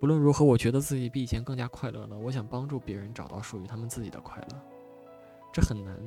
[0.04, 2.18] 不论如何，我觉得自己比以前更加快乐了。
[2.18, 4.62] 我想帮助别人找到属于他们自己的快乐。
[5.54, 5.98] 这很难，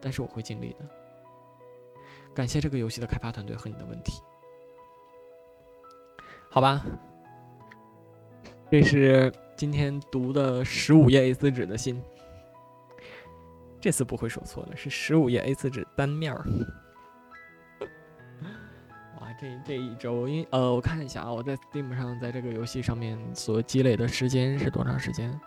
[0.00, 0.88] 但是我会尽力的。
[2.34, 4.22] 感谢这个游戏的开发团队和你的问题，
[6.48, 6.82] 好吧。
[8.70, 12.02] 这是今天读的十五页 A4 纸的信，
[13.82, 16.42] 这次不会说错了，是十五页 A4 纸单面儿。
[19.44, 25.38] 这这一周，因呃，我看一下啊，我在 Steam 上，在这个游戏上面所积累的时间是多长时间？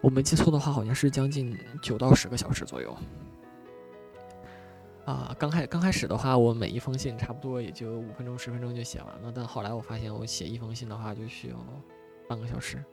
[0.00, 2.96] 我没记错的话，好像是将近九到十个小时左右。
[5.04, 9.32] 啊，刚开刚开始的话，我每一封信差不多也就五分钟十分钟就写完了。
[9.32, 11.56] 但后来我发现，我写一封信的话就需要
[12.28, 12.84] 半个小时，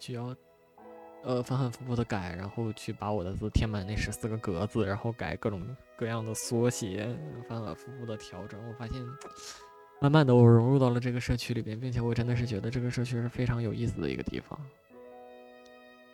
[0.00, 0.34] 需要
[1.24, 5.66] 呃反反复复的改，然后去把我的字填满那十四个格子，然后改各种
[5.96, 7.08] 各样的缩写，
[7.48, 8.60] 反反复复的调整。
[8.68, 9.02] 我发现，
[10.00, 14.58] 慢慢的我融入到了这个社区里边，并且我真的是觉得这个社区是非常有意思的一个地方。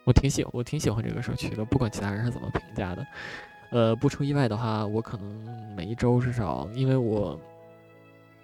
[0.05, 3.07] 我挺喜我挺喜欢这个社区的，不管其他人是怎么评价的。
[3.71, 7.39] 呃，不出意外的话，我可能每一周至少，因为我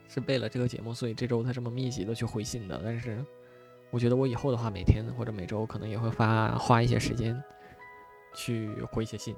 [0.09, 2.81] 是为了这个节目，所以这周才这么密集的去回信的。
[2.85, 3.25] 但是，
[3.97, 7.43] 我觉得我以后的话，每天或者每周可能也会发花一些时间
[8.35, 9.35] 去回一些信，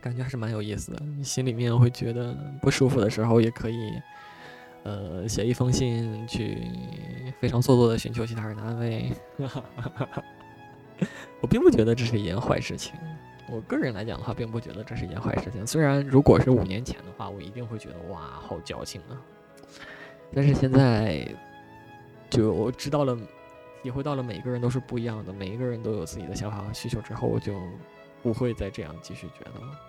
[0.00, 1.02] 感觉还是蛮有意思的。
[1.20, 2.32] 心里面会觉得
[2.62, 4.00] 不舒服的时候，也可以
[4.84, 6.58] 呃写一封信去
[7.40, 9.10] 非常做作的寻求其他人的安慰。
[11.42, 12.94] 我并不觉得这是一件坏事情。
[13.50, 15.66] 我个人来讲的话，并不觉得这是一件坏事情。
[15.66, 19.18] 虽然如果是五年前的话，我一定会觉得哇，好矫情啊。
[20.32, 21.26] 但是现在，
[22.30, 23.16] 就我知道了，
[23.82, 27.54] 体会到了每个人都是不一样的，每一个人都有自己的想法和需求之后，我就
[28.22, 29.80] 不会再这样继续觉得了。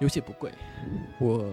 [0.00, 0.52] 游戏不贵，
[1.18, 1.52] 我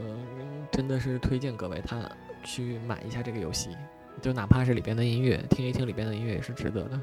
[0.72, 2.08] 真的是推荐各位他
[2.44, 3.76] 去买一下这个游戏，
[4.22, 7.02] 就哪怕是里边的音乐，听一听里边的音乐也是值得的。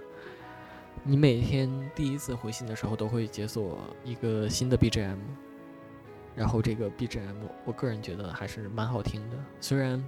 [1.02, 5.16] 你每天第一次回信的时候都会解锁一个新的 BGM，
[6.36, 7.34] 然后这个 BGM
[7.64, 9.36] 我个人觉得还是蛮好听的。
[9.60, 10.00] 虽然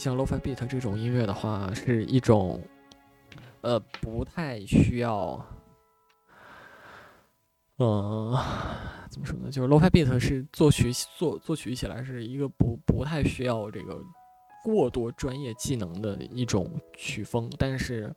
[0.00, 2.58] 像 Lo-Fi Beat 这种音乐的话，是一种
[3.60, 5.44] 呃不太需要，
[7.76, 8.34] 嗯
[9.10, 9.50] 怎么说呢？
[9.50, 14.02] 就是 Lo-Fi Beat 是作曲作作曲起来是一个不不太需要这个
[14.64, 18.10] 过多专业技能的一种曲风，但是。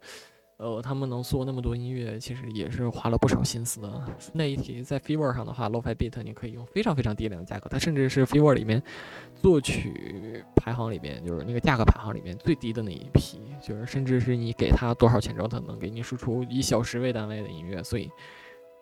[0.58, 4.04] 呃，他们能做那么多音乐，其实也是花了不少心思的。
[4.34, 8.82] 那一题在 Fever 上的话，Lo-Fi Beat 你可以用非常非常低廉的价格，它甚至是 Fever 里面
[9.36, 17.84] 作曲排行里面，就是那个价格排行里面最低的那一批，就是甚至是你给他多少钱之后，他能给你输出以小时为单位的音乐。
[17.84, 18.10] 所以，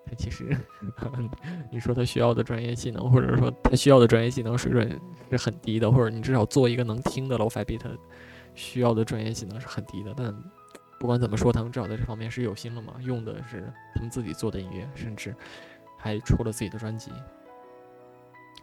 [0.05, 0.55] 他其实
[1.71, 4.99] 你说他需要的专业技能，或者说他需要的专业技能水准
[5.31, 7.97] 是很低的，或者你至少做一个能听的 Lo-Fi Beat，
[8.53, 10.35] 需要的专业技能是很低的，但。
[11.01, 15.35] 不管怎么说，他们至少在这方面是有心了嘛，用的是他们自己做的音乐，甚至
[15.97, 17.11] 还出了自己的专辑，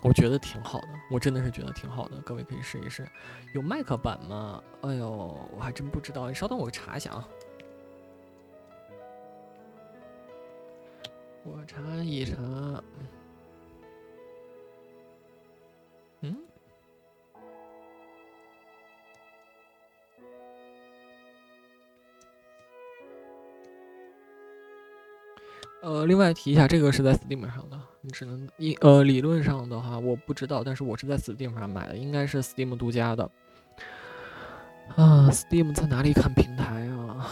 [0.02, 3.04] 我觉得挺好的，我真的是觉得挺好的，各位可以试一试。
[3.54, 4.62] 有麦克版吗？
[4.82, 5.10] 哎呦，
[5.52, 7.28] 我还真不知道，稍等，我查一下啊，
[11.42, 12.36] 我查一查。
[25.80, 33.30] 呃，另外提一下，这个是在 Steam 上的，你只能一呃，理论上的话我不知道，但是我是在 Steam 上买的，应该是 Steam 独家的。
[34.96, 37.30] 啊，Steam 在哪里看平台啊？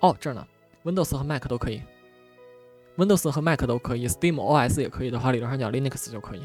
[0.00, 0.46] 哦，这儿呢
[0.84, 1.82] ，Windows 和 Mac 都可以
[2.96, 6.42] ，Windows 和 Mac 都可以，Steam OS 也可以的话，理论上讲 Linux 就可以。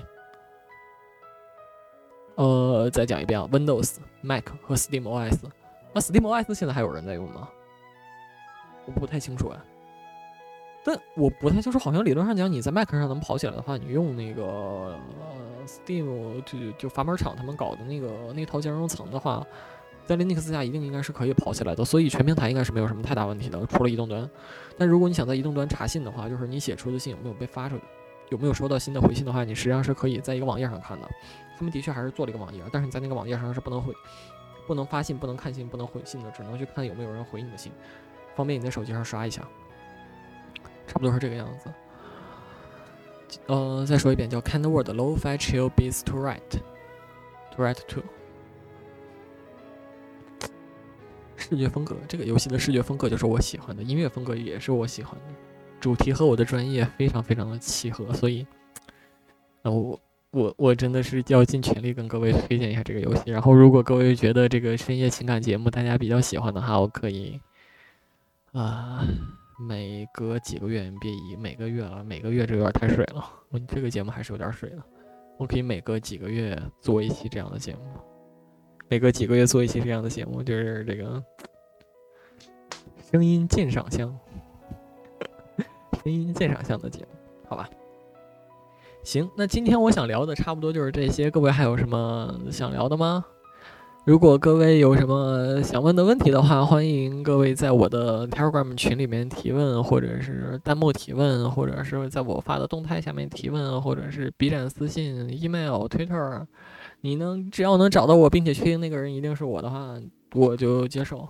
[2.36, 5.38] 呃，再讲一遍啊，Windows、Mac 和 Steam OS。
[5.94, 7.48] 那 SteamOS 现在还有人在用吗？
[8.86, 9.58] 我不太清楚哎，
[10.84, 15.00] 但我不太清楚，好像理论上讲，你在 Mac 上能跑起来的话，你用那个
[15.66, 19.46] Steam 就就阀门厂他们搞的那个那套兼容层的话，
[20.06, 24.30] 在 Linux 下一定应该是可以跑起来的，所以全平台应该是没有什么太大问题的，除了移动端。
[24.78, 27.84] 但如果你想在移动端查信的话，就是你写出的信有没有被发出去，
[28.32, 31.10] 有没有收到新的回信的话，你实际上是可以在一个网页上看的。
[31.56, 33.94] 他们的确还是做了一个网页，但是你在那个网页上是不能回。
[34.68, 37.72] 不能发信，不能看信，不能回信的，只能去看有没有人回你的信，
[38.36, 39.42] 方便你在手机上刷一下。
[40.88, 41.74] 差不多是这个样子。
[43.48, 48.02] 呃，再说一遍，叫 Kind Word Low-fi Chill Beats to Write，to Write to。
[51.36, 55.26] 视觉风格，这个游戏的视觉风格就是我喜欢的，音乐风格也是我喜欢的，
[55.80, 58.46] 主题和我的专业非常非常的契合，所以，
[59.62, 60.00] 那我。
[60.34, 63.30] 我我真的是要尽全力跟各位推荐一下这个游戏。
[63.30, 67.40] 然后，如果各位觉得这个深夜情感节目大家比较喜欢的话，我可以
[68.52, 69.06] 啊，
[69.60, 73.24] 每隔几个月，别以每个月了，每个月这有点太水了。
[73.50, 74.84] 我这个节目还是有点水的。
[75.38, 77.82] 我可以每隔几个月做一期这样的节目，
[78.90, 81.24] 每隔几个月做一期这样的节目，就是这个
[83.12, 84.18] 声音鉴赏项，
[86.04, 87.08] 声音鉴赏项的节目，
[87.48, 87.70] 好吧？
[89.04, 91.30] 行，那今天我想聊的差不多就是这些。
[91.30, 93.24] 各位还有什么想聊的吗？
[94.06, 106.46] 如果各位有什么想问的问题的话，欢迎各位在我的 Telegram 群里面提问，或者是弹幕提问，或者是在我发的动态下面提问，或者是 B 站私信、email、Twitter。
[107.02, 109.96] 你能只要能找到我，并且确定那个人一定是我的话，
[110.34, 111.28] 我就接受。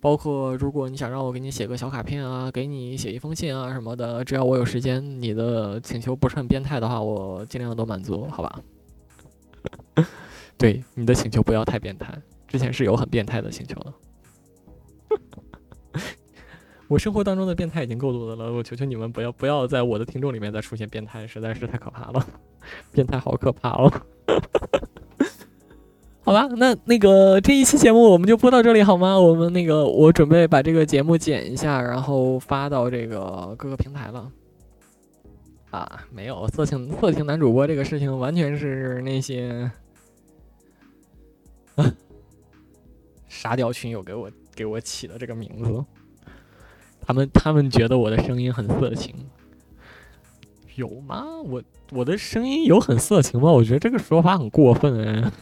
[0.00, 8.60] 包括如果你想让我给你写个小卡片啊，给你写一封信啊什么的，只要我有时间，你的请求不是很变态的话，我尽量都满足，好吧？
[10.56, 12.18] 对，你的请求不要太变态，
[12.48, 13.92] 之前是有很变态的请求的。
[16.88, 22.26] 我生活当中的变态已经够多的了，我求求你们不要不要在我的听众里面再出现变态，实在是太可怕了，
[22.90, 23.92] 变态好可怕哦。
[26.30, 29.18] 好吧，那那个这一期节目我们就播到这里好吗？
[29.18, 34.30] 我们那个我准备把这个节目剪一下，然后发到这个各个平台了。
[35.70, 39.68] 啊，没有色情色情男主播这个事情，完全是那些
[43.26, 45.84] 沙雕群友给我给我起的这个名字。
[47.00, 49.12] 他们他们觉得我的声音很色情，
[50.76, 51.24] 有吗？
[51.44, 53.50] 我我的声音有很色情吗？
[53.50, 55.32] 我觉得这个说法很过分哎。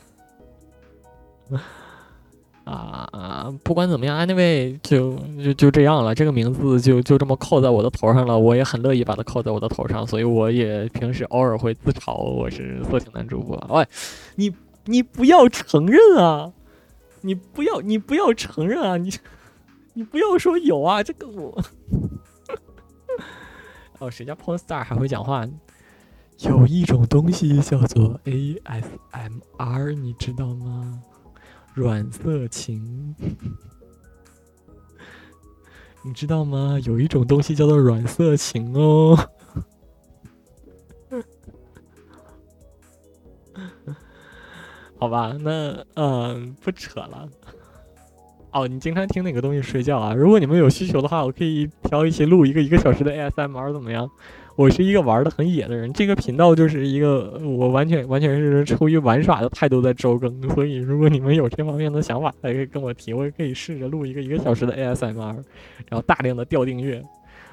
[2.64, 3.54] 啊啊！
[3.64, 6.14] 不管怎么样，anyway 就就就这样了。
[6.14, 13.56] 这个名字就就这么扣在我的头上了，我也很乐意把它扣在我的头上，所以我也平时偶尔会自嘲我是色情男主播。
[13.70, 13.86] 喂，
[14.36, 14.54] 你
[14.84, 16.52] 你不要承认啊！
[17.22, 18.96] 你不要你不要承认啊！
[18.98, 19.10] 你
[19.94, 21.02] 你不要说有啊！
[21.02, 21.58] 这个我
[23.98, 25.48] 哦，谁家 porn star 还会讲话？
[26.40, 31.02] 有一种东西叫做 ASMR，你知道吗？
[31.78, 33.14] 软色情，
[36.04, 36.76] 你知道吗？
[36.84, 39.16] 有一种东西叫做软色情哦。
[44.98, 47.28] 好吧，那嗯，不扯了。
[48.50, 50.12] 哦，你经常听哪个东西睡觉啊？
[50.12, 54.10] 如果你们有需求的话，我可以挑一起录一个一个小时的 ASMR，怎么样？
[54.58, 65.14] 我是一个玩的很野的人，这个频道就是一个我完全完全是出于玩耍的态度在周更， 所以如果你们有这方面的想法，可以跟我提，我也可以试着录一个一个小时的 ASMR，
[65.88, 67.00] 然后大量的掉订阅。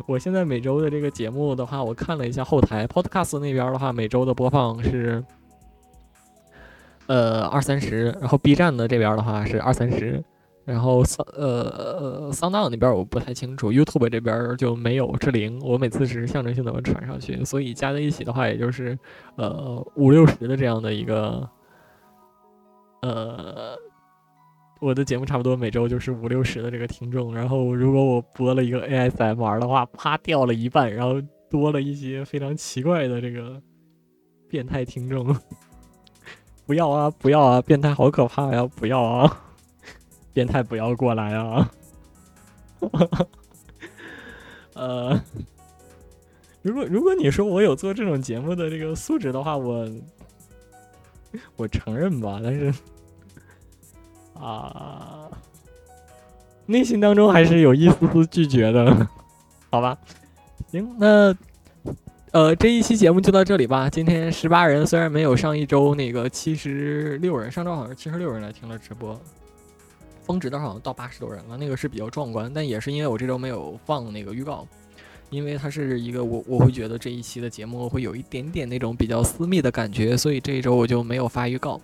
[0.08, 5.24] 我现在每周的这个节目的话，我看了一下后台 Podcast 那边的话，每周的播放是
[7.06, 10.24] 呃二三十，然后 B 站的这边的话是二三十。
[10.66, 18.98] 然后桑呃桑当那边我不太清楚，YouTube 这边就没有是零，我每次只是象征性的传上去，所以加在一起的话，也就是
[19.36, 21.48] 呃五六十的这样的一个
[23.04, 23.78] 呃
[24.82, 27.34] 我的节目差不多每周就是五六十的这个听众。
[27.34, 33.62] 然后如果我播了一个 ASMR 的话，啪掉了一半，然后多了一些非常奇怪的这个
[34.50, 35.36] 变态听众，
[36.66, 39.42] 不要啊不要啊，变态好可怕呀，不要啊！
[40.36, 41.72] 变态不要过来啊！
[44.76, 45.24] 呃，
[46.62, 49.90] 如果如果你说我有做这种节目的这个素质的话，我
[51.56, 52.74] 我承认吧，但是
[54.34, 55.32] 啊，
[56.66, 59.08] 内心当中还是有一丝丝拒绝的，
[59.72, 59.98] 好吧？
[60.68, 61.34] 行，那
[62.32, 63.90] 呃，这一期节目就到这里吧。
[63.90, 69.18] 今天十八人，虽然没有上一周那个七十六人，上周好像七十六人来听了直播。
[70.26, 74.68] 峰值的好像到八十多人了，那个是比较壮观，但也是因为我这周没有放那个预告，
[75.30, 81.80] 因为它是一个我我会觉得这一期的节目会有一点点那种比较私密的感觉，所以这一周我就没有发预告，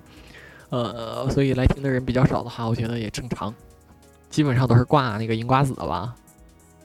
[0.69, 3.53] 呃，所以来听的人比较少的话，我觉得也正常，
[4.29, 6.15] 基本上都是挂那个银瓜子的吧，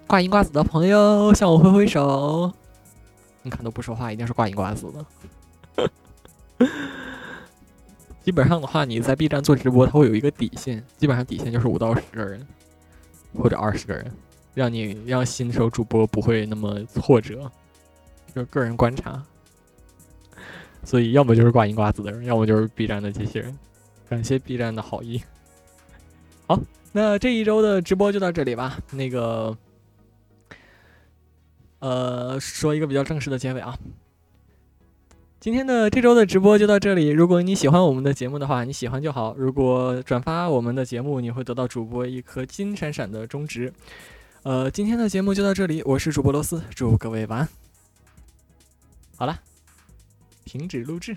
[0.07, 2.53] 挂银瓜子的朋友向我挥挥手，
[3.43, 5.87] 你看都不说话，一定是挂银瓜子的。
[8.27, 12.45] 基本上的话，你在 B 站做直播，它会有一个底线，基本上底线就是五到十个人，
[13.33, 14.13] 或者二十个人，
[14.53, 17.49] 让你让新手主播不会那么挫折。
[18.35, 19.23] 就个人观察，
[20.83, 23.57] 所以要么就是挂银瓜子的人，要么就是 B 站的机器人。
[24.09, 25.23] 感谢 B 站的好意。
[26.49, 28.77] 好，那这一周的直播就到这里吧。
[28.91, 29.57] 那个，
[31.79, 33.79] 呃，说一个比较正式的结尾啊。
[35.47, 37.07] 今天的这周的直播就到这里。
[37.07, 39.33] 如果你喜欢我们的节目的话，你喜欢就好。
[39.39, 43.73] 如果转发我们的节目，你会得到主播一颗金闪闪的中指。
[44.43, 47.49] 呃，今天的节目就到这里，我是主播罗斯，祝各位晚安。
[49.17, 49.39] 好了，
[50.45, 51.17] 停止录制。